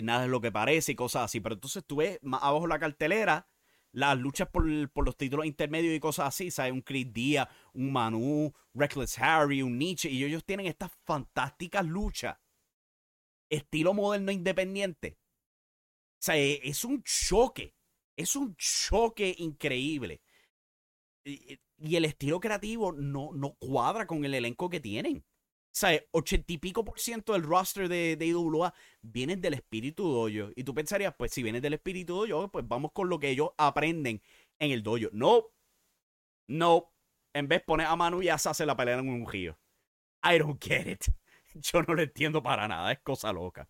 [0.04, 1.40] nada es lo que parece y cosas así.
[1.40, 3.48] Pero entonces tú ves más abajo la cartelera
[3.92, 6.72] las luchas por, los títulos intermedios y cosas así, ¿sabes?
[6.72, 12.38] Un Chris Díaz, un Manu, Reckless Harry, un Nietzsche, y ellos tienen estas fantásticas luchas.
[13.50, 15.18] Estilo moderno independiente.
[16.20, 17.74] O sea, e, es un choque.
[18.16, 20.22] Es un choque increíble.
[21.24, 21.58] Y,
[21.96, 25.24] el estilo creativo no, no cuadra con el elenco que tienen.
[25.72, 30.52] Sea, ochenta y pico por ciento del roster de, de IWA vienen del espíritu dojo.
[30.54, 33.50] Y tú pensarías, pues si vienen del espíritu dojo, pues vamos con lo que ellos
[33.56, 34.22] aprenden
[34.58, 35.08] en el dojo.
[35.12, 35.46] No,
[36.48, 36.92] no.
[37.34, 39.58] En vez poner a Manu y a la pelean en un río.
[40.22, 41.04] I don't get it.
[41.54, 42.92] Yo no lo entiendo para nada.
[42.92, 43.68] Es cosa loca.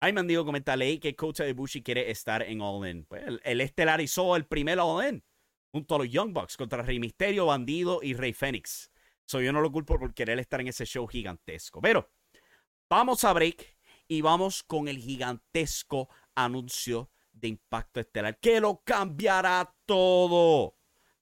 [0.00, 3.04] Ay, me han dicho comentarle que Kota Ibushi quiere estar en All In.
[3.04, 5.24] Pues, él, estelarizó el primer All In
[5.72, 8.90] junto a los Young Bucks contra Rey Misterio, Bandido y Rey Fénix.
[9.28, 11.82] So, yo no lo culpo por querer estar en ese show gigantesco.
[11.82, 12.10] Pero
[12.88, 13.76] vamos a break
[14.08, 20.78] y vamos con el gigantesco anuncio de Impacto Estelar que lo cambiará todo.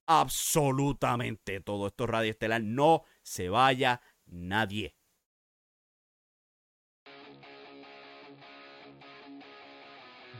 [0.06, 1.88] Absolutamente todo.
[1.88, 2.62] Esto Radio Estelar.
[2.62, 4.95] No se vaya nadie.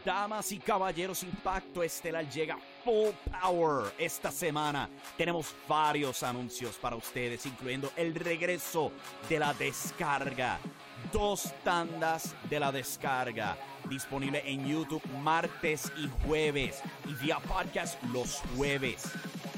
[0.07, 3.11] Damas y caballeros, Impacto Estelar llega full
[3.43, 4.89] power esta semana.
[5.19, 8.93] Tenemos varios anuncios para ustedes, incluyendo el regreso
[9.29, 10.61] de la descarga.
[11.13, 13.57] Dos tandas de la descarga.
[13.91, 16.83] Disponible en YouTube martes y jueves.
[17.09, 19.11] Y vía podcast los jueves.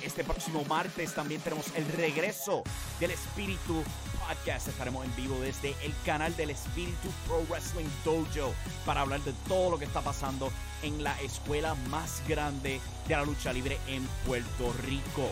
[0.02, 2.62] Este próximo martes también tenemos el regreso
[2.98, 3.84] del espíritu
[4.28, 4.68] podcast.
[4.68, 9.70] Estaremos en vivo desde el canal del Espíritu Pro Wrestling Dojo para hablar de todo
[9.70, 10.50] lo que está pasando
[10.82, 15.28] en la escuela más grande de la lucha libre en Puerto Rico.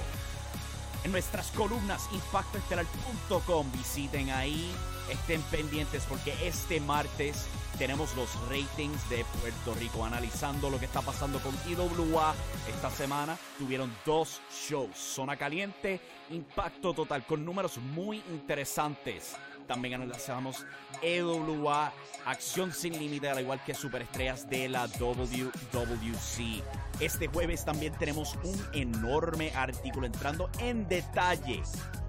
[1.04, 4.72] En nuestras columnas impactoestelar.com visiten ahí,
[5.10, 7.46] estén pendientes porque este martes
[7.78, 12.34] tenemos los ratings de Puerto Rico analizando lo que está pasando con IWA
[12.68, 13.36] esta semana.
[13.58, 19.36] Tuvieron dos shows, Zona Caliente, Impacto Total, con números muy interesantes.
[19.66, 20.64] También analizamos
[21.02, 21.92] EWA,
[22.24, 26.62] Acción Sin Límite, al igual que Superestrellas de la WWC.
[27.00, 31.62] Este jueves también tenemos un enorme artículo entrando en detalle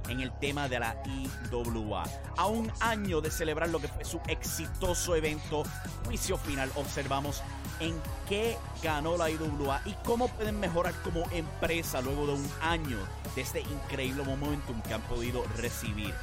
[0.10, 2.04] en el tema de la IWA.
[2.38, 5.63] A un año de celebrar lo que fue su exitoso evento,
[6.06, 7.41] juicio final, observamos
[7.80, 7.96] en
[8.28, 12.98] qué ganó la IWA y cómo pueden mejorar como empresa luego de un año
[13.36, 16.13] de este increíble momentum que han podido recibir.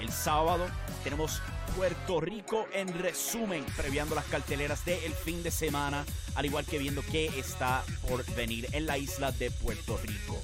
[0.00, 0.66] El sábado
[1.04, 1.42] tenemos
[1.76, 7.02] Puerto Rico en resumen, previando las carteleras del fin de semana, al igual que viendo
[7.10, 10.38] qué está por venir en la isla de Puerto Rico.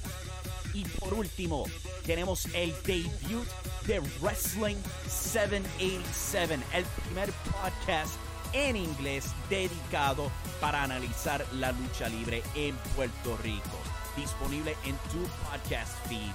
[0.73, 1.65] Y por último,
[2.07, 3.45] tenemos el debut
[3.85, 4.77] de Wrestling
[5.09, 8.13] 787, el primer podcast
[8.53, 13.77] en inglés dedicado para analizar la lucha libre en Puerto Rico.
[14.15, 16.31] Disponible en tu podcast feed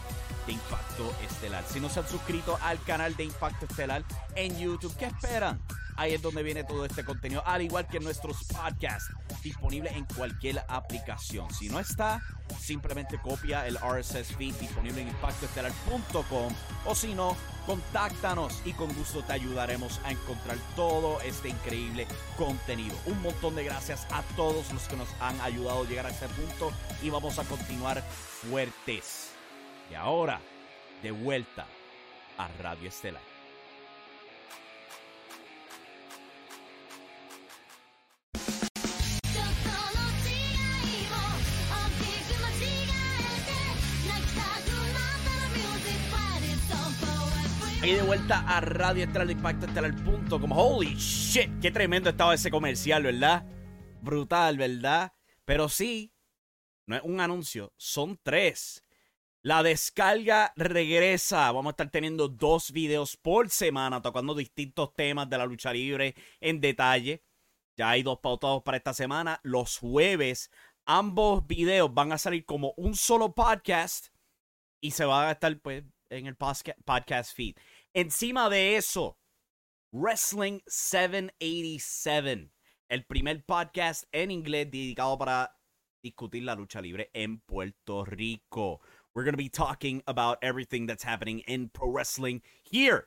[0.46, 1.64] de Impacto Estelar.
[1.66, 4.04] Si no se han suscrito al canal de Impacto Estelar
[4.34, 5.58] en YouTube, ¿qué esperan?
[6.02, 10.60] Ahí es donde viene todo este contenido, al igual que nuestros podcasts, disponible en cualquier
[10.66, 11.48] aplicación.
[11.54, 12.20] Si no está,
[12.58, 16.52] simplemente copia el RSS feed disponible en impactoestelar.com
[16.86, 17.36] o si no,
[17.66, 22.96] contáctanos y con gusto te ayudaremos a encontrar todo este increíble contenido.
[23.06, 26.26] Un montón de gracias a todos los que nos han ayudado a llegar a este
[26.26, 29.34] punto y vamos a continuar fuertes.
[29.88, 30.40] Y ahora,
[31.00, 31.64] de vuelta
[32.38, 33.31] a Radio Estelar.
[47.84, 49.92] Y de vuelta a Radio Estelar Impacto Estelar.
[50.30, 53.44] Como holy shit, qué tremendo estaba ese comercial, ¿verdad?
[54.00, 55.12] Brutal, ¿verdad?
[55.44, 56.14] Pero sí,
[56.86, 58.84] no es un anuncio, son tres.
[59.42, 61.50] La descarga regresa.
[61.50, 66.14] Vamos a estar teniendo dos videos por semana tocando distintos temas de la lucha libre
[66.40, 67.24] en detalle.
[67.76, 69.40] Ya hay dos pautados para esta semana.
[69.42, 70.52] Los jueves,
[70.84, 74.14] ambos videos van a salir como un solo podcast
[74.80, 77.56] y se va a estar pues, en el podcast feed.
[77.94, 79.16] Encima de eso,
[79.92, 82.50] Wrestling 787,
[82.88, 85.50] el primer podcast en inglés dedicado para
[86.02, 88.80] discutir la lucha libre en Puerto Rico.
[89.14, 93.06] We're going to be talking about everything that's happening in pro wrestling here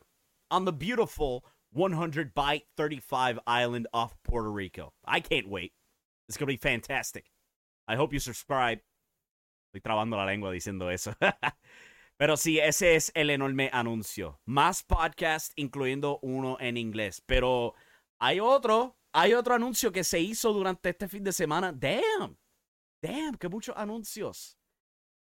[0.52, 4.94] on the beautiful 100 by 35 island off Puerto Rico.
[5.06, 5.74] I can't wait.
[6.28, 7.26] It's gonna be fantastic.
[7.88, 8.80] I hope you subscribe.
[9.76, 11.14] Estoy trabando la lengua diciendo eso.
[12.18, 14.40] Pero sí, ese es el enorme anuncio.
[14.46, 17.22] Más podcasts, incluyendo uno en inglés.
[17.26, 17.74] Pero
[18.20, 21.74] hay otro, hay otro anuncio que se hizo durante este fin de semana.
[21.74, 22.38] Damn,
[23.02, 24.58] damn, que muchos anuncios.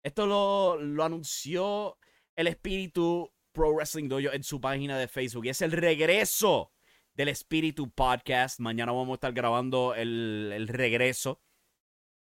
[0.04, 1.98] Esto lo, lo anunció
[2.36, 5.46] el espíritu Pro Wrestling Dojo en su página de Facebook.
[5.46, 6.74] Y es el regreso
[7.14, 8.60] del espíritu podcast.
[8.60, 11.40] Mañana vamos a estar grabando el, el regreso.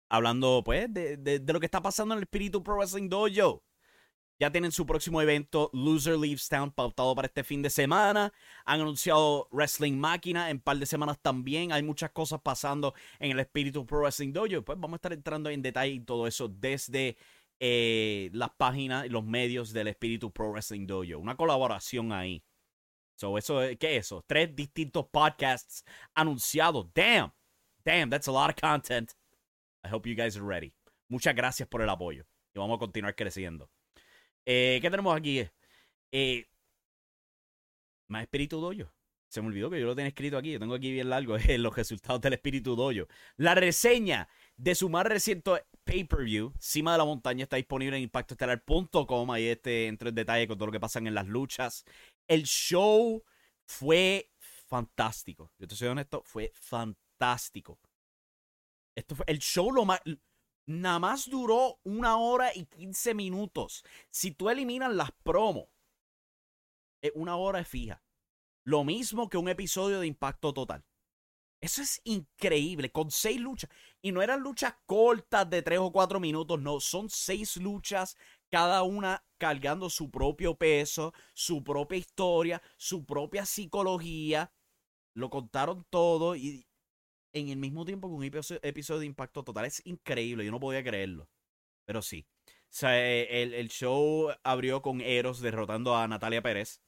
[0.10, 3.64] Hablando, pues, de, de, de, lo que está pasando en el espíritu Pro Wrestling Dojo.
[4.44, 8.34] Ya tienen su próximo evento, Loser Leaves Town, pautado para este fin de semana.
[8.66, 11.72] Han anunciado Wrestling Máquina en par de semanas también.
[11.72, 14.62] Hay muchas cosas pasando en el espíritu Pro Wrestling Dojo.
[14.62, 17.16] Pues vamos a estar entrando en detalle y todo eso desde
[17.62, 21.20] eh, las páginas y los medios del espíritu Pro Wrestling Dojo.
[21.20, 22.44] Una colaboración ahí.
[23.16, 24.26] So, eso, ¿Qué es eso?
[24.28, 26.88] Tres distintos podcasts anunciados.
[26.94, 27.32] Damn.
[27.86, 29.16] Damn, that's a lot of content.
[29.86, 30.74] I hope you guys are ready.
[31.08, 32.26] Muchas gracias por el apoyo.
[32.54, 33.70] Y vamos a continuar creciendo.
[34.46, 35.48] Eh, ¿Qué tenemos aquí?
[36.12, 36.46] Eh,
[38.08, 38.92] más Espíritu Doyo.
[39.30, 40.52] Se me olvidó que yo lo tenía escrito aquí.
[40.52, 43.08] Yo tengo aquí bien largo eh, los resultados del Espíritu Doyo.
[43.38, 44.28] La reseña
[44.58, 49.32] de su más reciente pay-per-view, Cima de la Montaña, está disponible en impactoestelar.com.
[49.32, 51.84] Ahí este, entro en detalle con todo lo que pasa en las luchas.
[52.28, 53.24] El show
[53.66, 54.30] fue
[54.68, 55.52] fantástico.
[55.58, 57.80] Yo te soy honesto, fue fantástico.
[58.96, 60.00] Esto fue el show lo más
[60.66, 63.84] nada más duró una hora y 15 minutos.
[64.10, 65.68] Si tú eliminas las promos,
[67.16, 68.02] una hora es fija.
[68.66, 70.86] Lo mismo que un episodio de Impacto Total.
[71.60, 73.70] Eso es increíble, con seis luchas.
[74.02, 78.18] Y no eran luchas cortas de tres o cuatro minutos, no, son seis luchas,
[78.50, 84.52] cada una cargando su propio peso, su propia historia, su propia psicología.
[85.14, 86.68] Lo contaron todo y
[87.34, 89.66] en el mismo tiempo que un episodio de Impacto Total.
[89.66, 91.28] Es increíble, yo no podía creerlo.
[91.86, 92.26] Pero sí.
[92.84, 96.82] Eh, el, el show abrió con Eros derrotando a Natalia Pérez.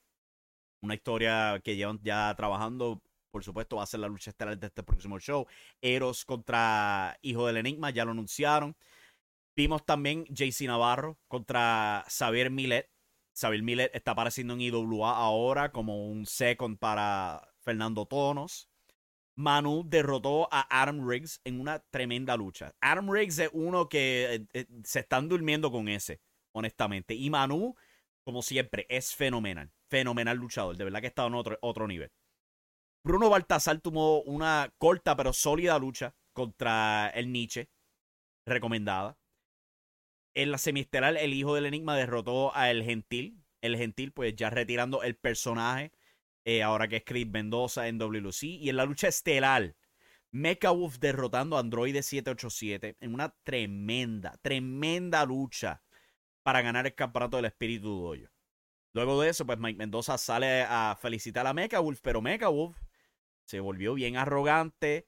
[0.81, 3.01] Una historia que llevan ya trabajando.
[3.31, 5.45] Por supuesto, va a ser la lucha estelar de este próximo show.
[5.81, 8.75] Eros contra Hijo del Enigma, ya lo anunciaron.
[9.55, 12.89] Vimos también JC Navarro contra Xavier Millet.
[13.33, 18.69] Xavier Millet está apareciendo en IWA ahora como un second para Fernando Tonos.
[19.35, 22.73] Manu derrotó a Adam Riggs en una tremenda lucha.
[22.79, 26.21] Adam Riggs es uno que eh, eh, se están durmiendo con ese,
[26.53, 27.13] honestamente.
[27.13, 27.75] Y Manu,
[28.23, 29.71] como siempre, es fenomenal.
[29.89, 30.77] Fenomenal luchador.
[30.77, 32.11] De verdad que está en otro, otro nivel.
[33.03, 37.69] Bruno Baltazar tuvo una corta pero sólida lucha contra el Nietzsche.
[38.45, 39.17] Recomendada.
[40.33, 43.43] En la semiesteral, el hijo del Enigma derrotó a El Gentil.
[43.61, 45.91] El Gentil, pues ya retirando el personaje
[46.45, 48.43] eh, ahora que es Chris Mendoza en WLC.
[48.43, 49.75] Y en la lucha estelar,
[50.31, 55.81] Mecha Wolf derrotando a Android 787 en una tremenda, tremenda lucha
[56.43, 58.29] para ganar el campeonato del Espíritu Doyo.
[58.93, 62.77] Luego de eso, pues Mike Mendoza sale a felicitar a Mecha Wolf, pero Mecha Wolf
[63.45, 65.07] se volvió bien arrogante.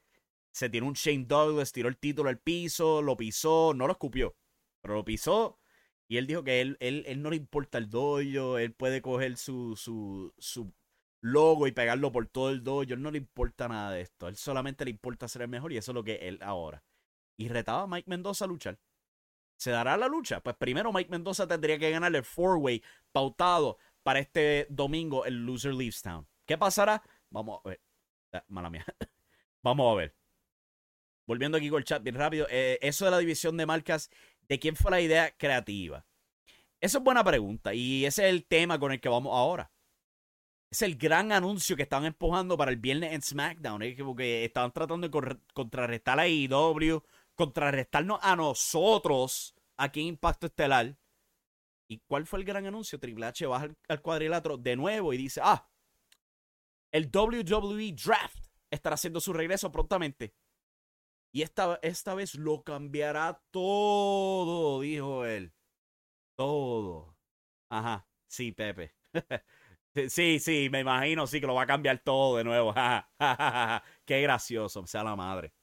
[0.51, 4.35] Se tiró un Shane Douglas, tiró el título al piso, lo pisó, no lo escupió,
[4.81, 5.59] pero lo pisó.
[6.07, 9.37] Y él dijo que él, él, él no le importa el dojo, él puede coger
[9.37, 10.73] su, su, su
[11.21, 12.95] logo y pegarlo por todo el dojo.
[12.97, 14.25] No le importa nada de esto.
[14.25, 16.83] A él solamente le importa ser el mejor y eso es lo que él ahora.
[17.37, 18.79] Y retaba a Mike Mendoza a luchar.
[19.57, 20.41] ¿Se dará la lucha?
[20.41, 25.73] Pues primero Mike Mendoza tendría que ganar el four-way pautado para este domingo el Loser
[25.73, 26.27] Leaves Town.
[26.45, 27.01] ¿Qué pasará?
[27.29, 27.81] Vamos a ver.
[28.33, 28.85] Ah, mala mía.
[29.63, 30.15] Vamos a ver.
[31.25, 32.47] Volviendo aquí con el chat bien rápido.
[32.49, 34.09] Eh, eso de la división de marcas,
[34.47, 36.05] ¿de quién fue la idea creativa?
[36.79, 39.71] Esa es buena pregunta y ese es el tema con el que vamos ahora
[40.69, 43.81] es el gran anuncio que estaban empujando para el viernes en SmackDown.
[44.05, 47.03] Porque estaban tratando de contrarrestar a AEW,
[47.35, 50.97] contrarrestarnos a nosotros aquí en Impacto Estelar.
[51.89, 52.99] ¿Y cuál fue el gran anuncio?
[52.99, 55.69] Triple H baja al, cuadrilátero de nuevo y dice: Ah,
[56.91, 60.33] el WWE Draft estará haciendo su regreso prontamente.
[61.31, 65.53] Y esta, esta vez lo cambiará todo, dijo él.
[66.35, 67.15] Todo.
[67.69, 68.93] Ajá, sí, Pepe.
[70.09, 72.73] Sí, sí, me imagino, sí, que lo va a cambiar todo de nuevo.
[74.05, 75.53] Qué gracioso, sea la madre.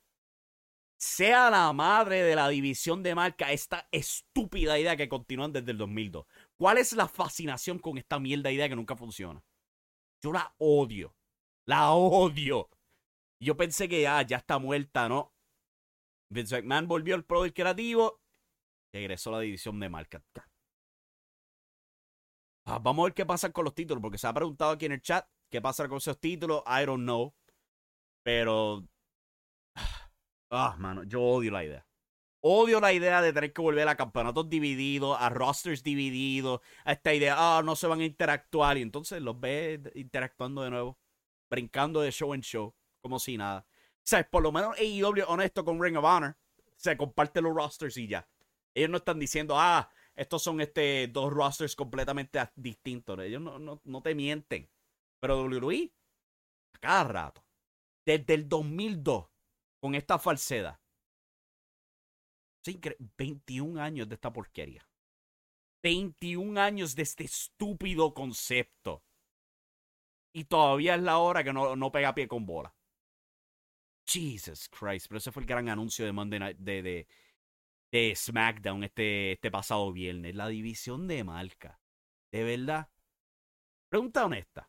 [0.97, 5.79] Sea la madre de la división de marca esta estúpida idea que continúan desde el
[5.79, 6.25] 2002.
[6.57, 9.43] ¿Cuál es la fascinación con esta mierda idea que nunca funciona?
[10.23, 11.15] Yo la odio.
[11.67, 12.71] La odio.
[13.41, 15.35] Yo pensé que ya, ya está muerta, ¿no?
[16.31, 18.21] Vince McMahon volvió al pro creativo.
[18.93, 20.25] Regresó a la división de marca.
[22.65, 24.93] Ah, vamos a ver qué pasa con los títulos, porque se ha preguntado aquí en
[24.93, 26.63] el chat qué pasa con esos títulos.
[26.67, 27.35] I don't know.
[28.23, 28.85] Pero
[30.57, 31.85] Ah, mano, yo odio la idea.
[32.41, 37.13] Odio la idea de tener que volver a campeonatos divididos, a rosters divididos, a esta
[37.13, 38.79] idea, ah, no se van a interactuar.
[38.79, 40.99] Y entonces los ves interactuando de nuevo,
[41.51, 43.67] brincando de show en show, como si nada.
[44.13, 46.37] O por lo menos AEW honesto con Ring of Honor.
[46.77, 48.29] Se comparte los rosters y ya.
[48.75, 53.19] Ellos no están diciendo, ah, estos son este, dos rosters completamente distintos.
[53.21, 54.69] Ellos no, no, no te mienten.
[55.21, 55.93] Pero WWE,
[56.75, 57.45] a cada rato,
[58.05, 59.27] desde el 2002,
[59.81, 60.79] con esta falsedad.
[63.19, 64.89] 21 años de esta porquería.
[65.83, 69.03] 21 años de este estúpido concepto.
[70.33, 72.75] Y todavía es la hora que no, no pega pie con bola.
[74.07, 75.09] Jesus Christ.
[75.09, 77.07] Pero ese fue el gran anuncio de Monday Night, de, de,
[77.95, 80.35] de SmackDown este, este pasado viernes.
[80.35, 81.79] La división de marca.
[82.33, 82.89] De verdad.
[83.89, 84.69] Pregunta honesta.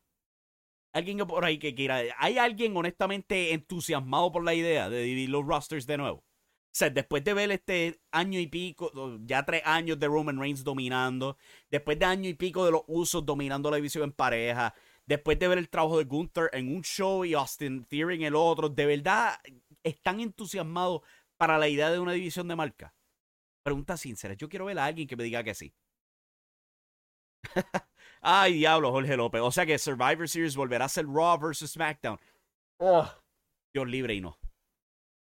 [0.93, 2.03] Alguien por ahí que quiera.
[2.19, 6.19] ¿Hay alguien honestamente entusiasmado por la idea de dividir los rosters de nuevo?
[6.19, 8.91] O sea, después de ver este año y pico,
[9.23, 11.37] ya tres años de Roman Reigns dominando,
[11.71, 14.75] después de año y pico de los usos dominando la división en pareja,
[15.07, 18.35] después de ver el trabajo de Gunther en un show y Austin Theory en el
[18.35, 19.39] otro, ¿de verdad
[19.81, 21.01] están entusiasmados
[21.37, 22.93] para la idea de una división de marca?
[23.65, 24.35] Pregunta sincera.
[24.35, 25.73] Yo quiero ver a alguien que me diga que sí.
[28.21, 29.41] Ay, diablo, Jorge López.
[29.41, 32.19] O sea que Survivor Series volverá a ser Raw versus SmackDown.
[32.79, 33.11] Oh,
[33.73, 34.37] Dios libre y no.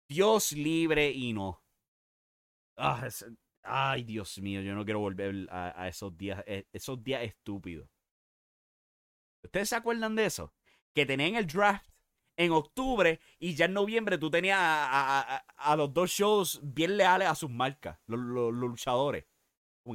[0.09, 1.63] Dios libre y no.
[2.77, 3.07] Ah,
[3.61, 7.87] ay, Dios mío, yo no quiero volver a, esos días, eh, esos días estúpidos.
[9.43, 10.51] ¿Ustedes se acuerdan de eso?
[10.95, 11.90] Que tenían el draft
[12.37, 17.35] en octubre y ya en noviembre tú tenías a, los dos shows bien leales a
[17.35, 18.19] sus marcas, los,
[18.53, 19.25] luchadores.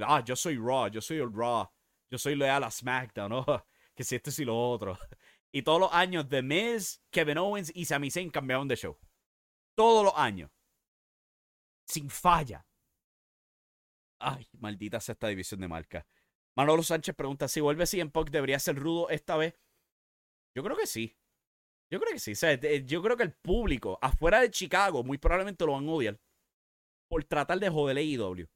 [0.03, 1.69] ah, yo soy Raw, yo soy el Raw,
[2.11, 3.45] yo soy leal a SmackDown, ¿no?
[3.95, 4.99] que si esto y lo otro.
[5.53, 8.99] Y todos los años, The Miz, Kevin Owens y Sami Zayn cambiaron de show.
[9.75, 10.51] Todos los años.
[11.87, 12.67] Sin falla.
[14.19, 16.07] Ay, maldita sea esta división de marca.
[16.57, 19.59] Manolo Sánchez pregunta si vuelve en Punk debería ser rudo esta vez.
[20.55, 21.17] Yo creo que sí.
[21.91, 22.33] Yo creo que sí.
[22.85, 26.21] yo creo que el público afuera de Chicago muy probablemente lo van a odiar
[27.09, 28.49] por tratar de joder a AEW.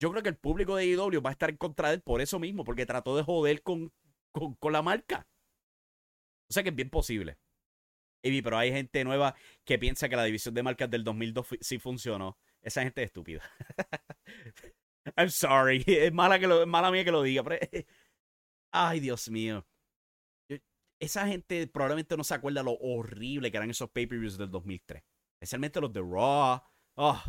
[0.00, 2.20] Yo creo que el público de AEW va a estar en contra de él por
[2.20, 3.92] eso mismo, porque trató de joder con,
[4.32, 5.26] con, la marca.
[6.48, 7.38] O sea que es bien posible.
[8.22, 9.34] pero hay gente nueva
[9.64, 12.38] que piensa que la división de marcas del 2002 sí funcionó.
[12.62, 13.42] Esa gente es estúpida.
[15.16, 15.84] I'm sorry.
[15.86, 17.44] Es mala, que lo, mala mía que lo diga.
[18.72, 19.66] Ay, Dios mío.
[21.04, 25.02] Esa gente probablemente no se acuerda lo horrible que eran esos pay-per-views del 2003.
[25.34, 26.62] Especialmente los de Raw.
[26.94, 27.22] Oh,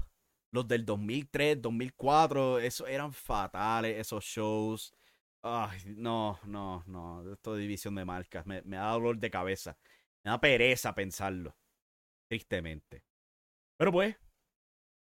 [0.51, 2.59] los del 2003, 2004.
[2.59, 4.93] Esos eran fatales, esos shows.
[5.41, 7.33] Ay, no, no, no.
[7.33, 8.45] Esto de división de marcas.
[8.45, 9.77] Me, me da dolor de cabeza.
[10.23, 11.55] Me da pereza pensarlo.
[12.29, 13.03] Tristemente.
[13.77, 14.15] Pero pues,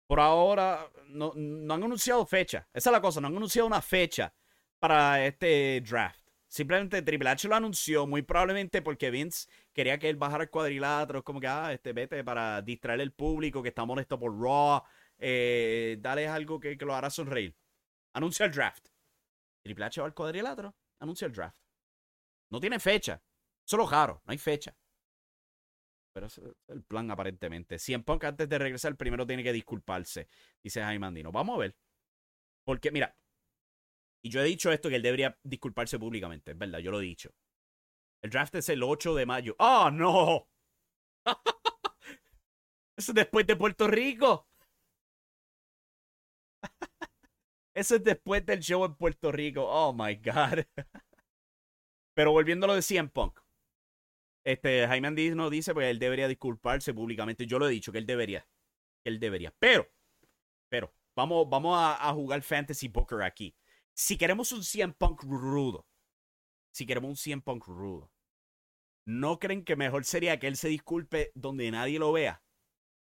[0.08, 2.68] por ahora no, no, han anunciado fecha.
[2.74, 4.34] Esa es la cosa, no han anunciado una fecha
[4.80, 6.27] para este draft.
[6.48, 11.24] Simplemente Triple H lo anunció, muy probablemente porque Vince quería que él bajara el cuadrilátero.
[11.24, 14.82] Como que, ah, este, vete para distraer al público que está molesto por Raw.
[15.18, 17.56] Eh, dale algo que, lo hará sonreír.
[18.14, 18.88] Anuncia el draft.
[19.62, 21.60] Triple H va al cuadrilátero, anuncia el draft.
[22.50, 23.22] No tiene fecha.
[23.66, 24.74] Solo raro, no hay fecha.
[26.14, 27.78] Pero es el plan aparentemente.
[27.78, 30.28] Si en antes de regresar primero tiene que disculparse,
[30.64, 31.32] dice Jaime Andino.
[31.32, 31.76] Vamos a ver.
[32.64, 33.16] Porque mira,
[34.22, 37.06] y yo he dicho esto que él debería disculparse públicamente, es verdad, yo lo he
[37.06, 37.32] dicho.
[38.22, 39.56] El draft es el 8 de mayo.
[39.60, 40.50] ¡Oh, no!
[42.98, 44.48] Eso es después de Puerto Rico.
[47.76, 49.64] Eso es después del show en Puerto Rico.
[49.64, 50.66] Oh my God.
[52.16, 53.40] Pero volviendo a lo de CM Punk.
[54.44, 57.46] Este, Jaime Andino dice, pues él debería disculparse públicamente.
[57.46, 58.48] Yo lo he dicho, que él debería.
[59.04, 59.54] él debería.
[59.60, 59.88] Pero,
[60.70, 63.56] pero, vamos, vamos a, jugar Fantasy Booker aquí.
[64.00, 65.88] Si queremos un CM Punk rudo,
[66.72, 68.12] si queremos un CM Punk rudo,
[69.06, 72.44] ¿no creen que mejor sería que él se disculpe donde nadie lo vea?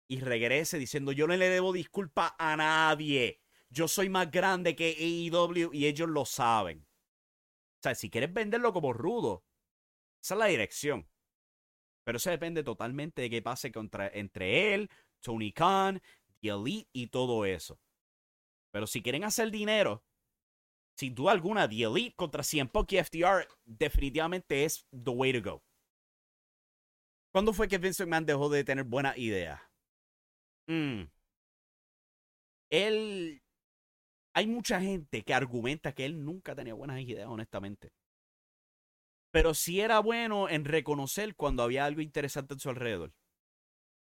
[0.07, 3.41] Y regrese diciendo, yo no le debo disculpa a nadie.
[3.71, 6.81] Yo soy más grande que AEW y ellos lo saben.
[6.81, 9.43] O sea, si quieres venderlo como rudo,
[10.23, 11.09] esa es la dirección.
[12.05, 13.73] Pero eso depende totalmente de qué pase
[14.13, 16.03] entre él, Tony Khan,
[16.43, 17.81] The Elite y todo eso.
[18.71, 20.05] Pero si quieren hacer dinero,
[20.97, 23.03] sin duda alguna, The Elite contra CM Punk y
[23.65, 25.63] definitivamente es the way to go.
[27.33, 29.63] ¿Cuándo fue que Vince McMahon dejó de tener buena idea?
[30.69, 31.05] Mm.
[32.71, 33.43] Él.
[34.37, 37.93] Hay mucha gente que argumenta que él nunca tenía buenas ideas, honestamente
[39.35, 43.13] pero sí era bueno en reconocer cuando había algo interesante en su alrededor.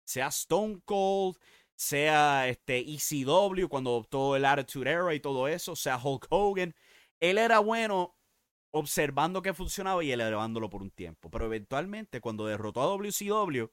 [0.05, 1.37] sea Stone Cold,
[1.75, 6.75] sea este ECW cuando adoptó el Attitude Era y todo eso, sea Hulk Hogan.
[7.19, 8.15] Él era bueno
[8.71, 11.29] observando que funcionaba y elevándolo por un tiempo.
[11.29, 13.67] Pero eventualmente, cuando derrotó a WCW,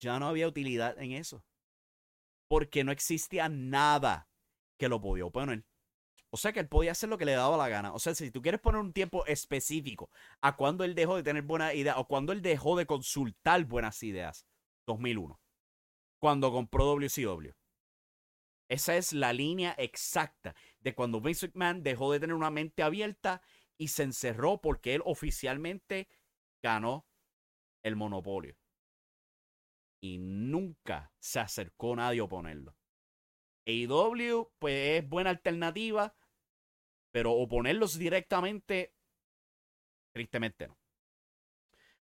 [0.00, 1.44] ya no había utilidad en eso.
[2.48, 4.28] Porque no existía nada
[4.78, 5.64] que lo podía oponer.
[6.30, 7.92] O sea que él podía hacer lo que le daba la gana.
[7.92, 11.42] O sea, si tú quieres poner un tiempo específico a cuando él dejó de tener
[11.42, 14.46] buenas ideas o cuando él dejó de consultar buenas ideas,
[14.86, 15.40] 2001.
[16.20, 17.52] Cuando compró WCW.
[18.68, 23.40] Esa es la línea exacta de cuando Vince McMahon dejó de tener una mente abierta
[23.78, 26.08] y se encerró porque él oficialmente
[26.62, 27.06] ganó
[27.82, 28.56] el monopolio.
[30.02, 32.76] Y nunca se acercó nadie a oponerlo.
[33.66, 36.14] AEW, pues es buena alternativa,
[37.10, 38.94] pero oponerlos directamente,
[40.12, 40.78] tristemente no.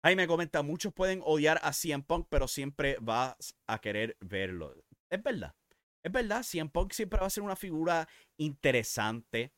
[0.02, 4.74] Ahí me comenta, muchos pueden odiar a CM Punk, pero siempre vas a querer verlo.
[5.10, 5.54] Es verdad.
[6.02, 9.52] Es verdad, CM Punk siempre va a ser una figura interesante.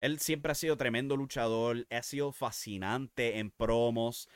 [0.00, 4.30] Él siempre ha sido tremendo luchador, ha sido fascinante en promos.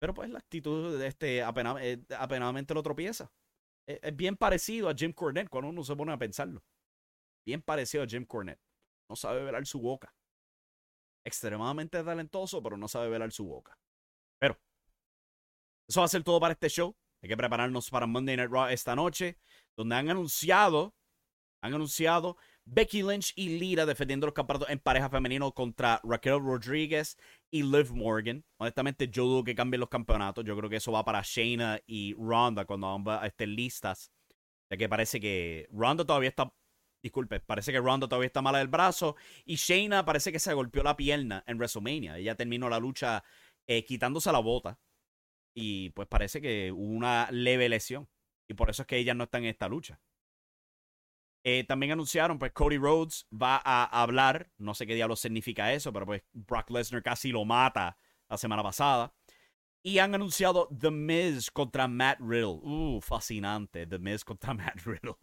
[0.00, 1.42] Pero pues la actitud de este eh,
[2.16, 3.32] apenadamente lo tropieza.
[3.86, 6.64] Es, es, bien parecido a Jim Cornette cuando uno se pone a pensarlo.
[7.44, 8.62] Bien parecido a Jim Cornette.
[9.10, 10.14] No sabe velar su boca.
[11.24, 13.76] Extremadamente talentoso, pero no sabe velar su boca.
[14.42, 14.58] Pero
[15.88, 16.96] eso va a ser todo para este show.
[17.22, 19.38] Hay que prepararnos para Monday Night Raw esta noche,
[19.76, 20.96] donde han anunciado,
[21.62, 27.16] han anunciado Becky Lynch y Lira defendiendo los campeonatos en pareja femenino contra Raquel Rodríguez
[27.52, 28.44] y Liv Morgan.
[28.58, 30.44] Honestamente, yo dudo que cambien los campeonatos.
[30.44, 34.10] Yo creo que eso va para Shayna y Ronda cuando ambas estén listas.
[34.72, 36.52] Ya que parece que Ronda todavía está.
[37.00, 39.14] Disculpe, parece que Ronda todavía está mala del brazo.
[39.44, 42.18] Y Shayna parece que se golpeó la pierna en WrestleMania.
[42.18, 43.22] Ella terminó la lucha
[43.66, 44.78] eh, quitándose la bota.
[45.54, 48.08] Y pues parece que hubo una leve lesión.
[48.48, 50.00] Y por eso es que ellas no están en esta lucha.
[51.44, 55.92] Eh, también anunciaron, pues Cody Rhodes va a hablar, no sé qué diablo significa eso,
[55.92, 57.98] pero pues Brock Lesnar casi lo mata
[58.28, 59.12] la semana pasada.
[59.84, 62.60] Y han anunciado The Miz contra Matt Riddle.
[62.62, 65.16] Uh, fascinante, The Miz contra Matt Riddle.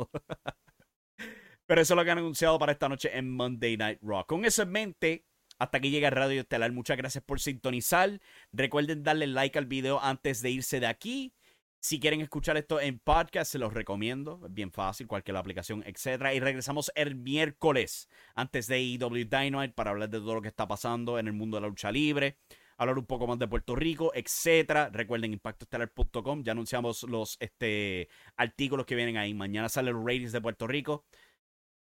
[1.66, 4.26] pero eso es lo que han anunciado para esta noche en Monday Night Raw.
[4.26, 5.26] Con eso en mente,
[5.60, 6.72] hasta aquí llega Radio Estelar.
[6.72, 8.22] Muchas gracias por sintonizar.
[8.54, 11.34] Recuerden darle like al video antes de irse de aquí.
[11.82, 14.42] Si quieren escuchar esto en podcast, se los recomiendo.
[14.46, 16.34] Es bien fácil, cualquier aplicación, etc.
[16.34, 20.68] Y regresamos el miércoles antes de EW Dynamite para hablar de todo lo que está
[20.68, 22.38] pasando en el mundo de la lucha libre.
[22.78, 24.90] Hablar un poco más de Puerto Rico, etc.
[24.94, 26.44] Recuerden impactoestelar.com.
[26.44, 28.08] Ya anunciamos los este,
[28.38, 29.34] artículos que vienen ahí.
[29.34, 31.06] Mañana salen los ratings de Puerto Rico.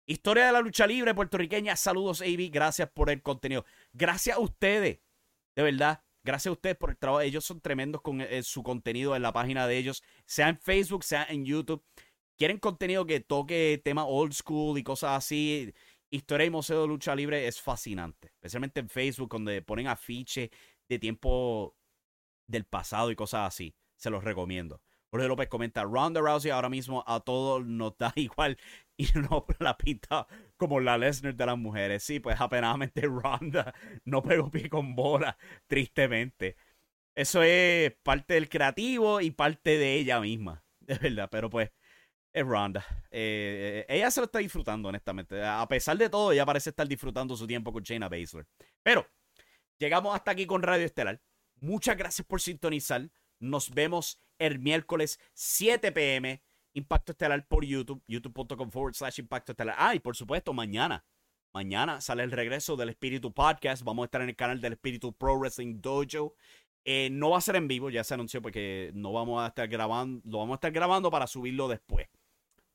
[0.09, 1.75] Historia de la lucha libre puertorriqueña.
[1.75, 2.49] Saludos, AB.
[2.51, 3.63] Gracias por el contenido.
[3.93, 5.01] Gracias a ustedes.
[5.55, 6.03] De verdad.
[6.23, 7.21] Gracias a ustedes por el trabajo.
[7.21, 11.03] Ellos son tremendos con eh, su contenido en la página de ellos, sea en Facebook,
[11.03, 11.85] sea en YouTube.
[12.39, 15.75] Quieren contenido que toque temas old school y cosas así.
[16.09, 20.49] Historia y Museo de Lucha Libre es fascinante, especialmente en Facebook, donde ponen afiches
[20.89, 21.77] de tiempo
[22.47, 23.75] del pasado y cosas así.
[23.95, 24.81] Se los recomiendo.
[25.11, 28.57] Jorge López comenta, Ronda Rousey ahora mismo a todos nos da igual
[28.99, 30.27] y no la pinta
[30.57, 32.03] como la Lesnar de las mujeres.
[32.03, 33.73] Sí, pues apenadamente Ronda
[34.03, 35.37] no pegó pie con bola,
[35.67, 36.57] tristemente.
[37.15, 41.71] Eso es parte del creativo y parte de ella misma, de verdad, pero pues
[42.33, 42.85] es Ronda.
[43.09, 45.41] Eh, ella se lo está disfrutando, honestamente.
[45.43, 48.45] A pesar de todo, ella parece estar disfrutando su tiempo con Shayna Baszler.
[48.83, 49.07] Pero
[49.79, 51.21] llegamos hasta aquí con Radio Estelar.
[51.61, 53.09] Muchas gracias por sintonizar.
[53.39, 56.41] Nos vemos el miércoles 7 pm.
[56.79, 59.75] Impacto Estelar por YouTube, youtube.com forward slash Impacto Estelar.
[59.77, 61.05] Ah, y por supuesto, mañana.
[61.53, 63.83] Mañana sale el regreso del Espíritu Podcast.
[63.83, 66.35] Vamos a estar en el canal del Espíritu Pro Wrestling Dojo.
[66.85, 69.67] Eh, no va a ser en vivo, ya se anunció porque no vamos a estar
[69.67, 72.07] grabando, lo vamos a estar grabando para subirlo después.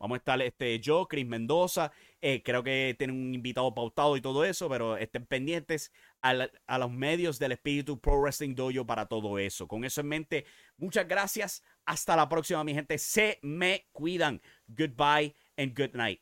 [0.04, 1.90] Vamos a estar este, yo, Chris Mendoza.
[2.20, 5.90] Eh, creo que tienen un invitado pautado y todo eso, pero estén pendientes
[6.20, 9.66] a, a, los medios del Espíritu Pro Wrestling Dojo para todo eso.
[9.66, 10.44] Con eso en mente,
[10.76, 11.62] muchas gracias.
[11.86, 12.98] Hasta la próxima, mi gente.
[12.98, 14.42] Se me cuidan.
[14.66, 16.20] Goodbye and good night.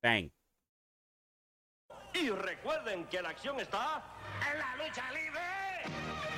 [0.00, 0.30] Bang.
[2.14, 4.14] Y recuerden que la acción está
[4.48, 6.37] en la lucha libre.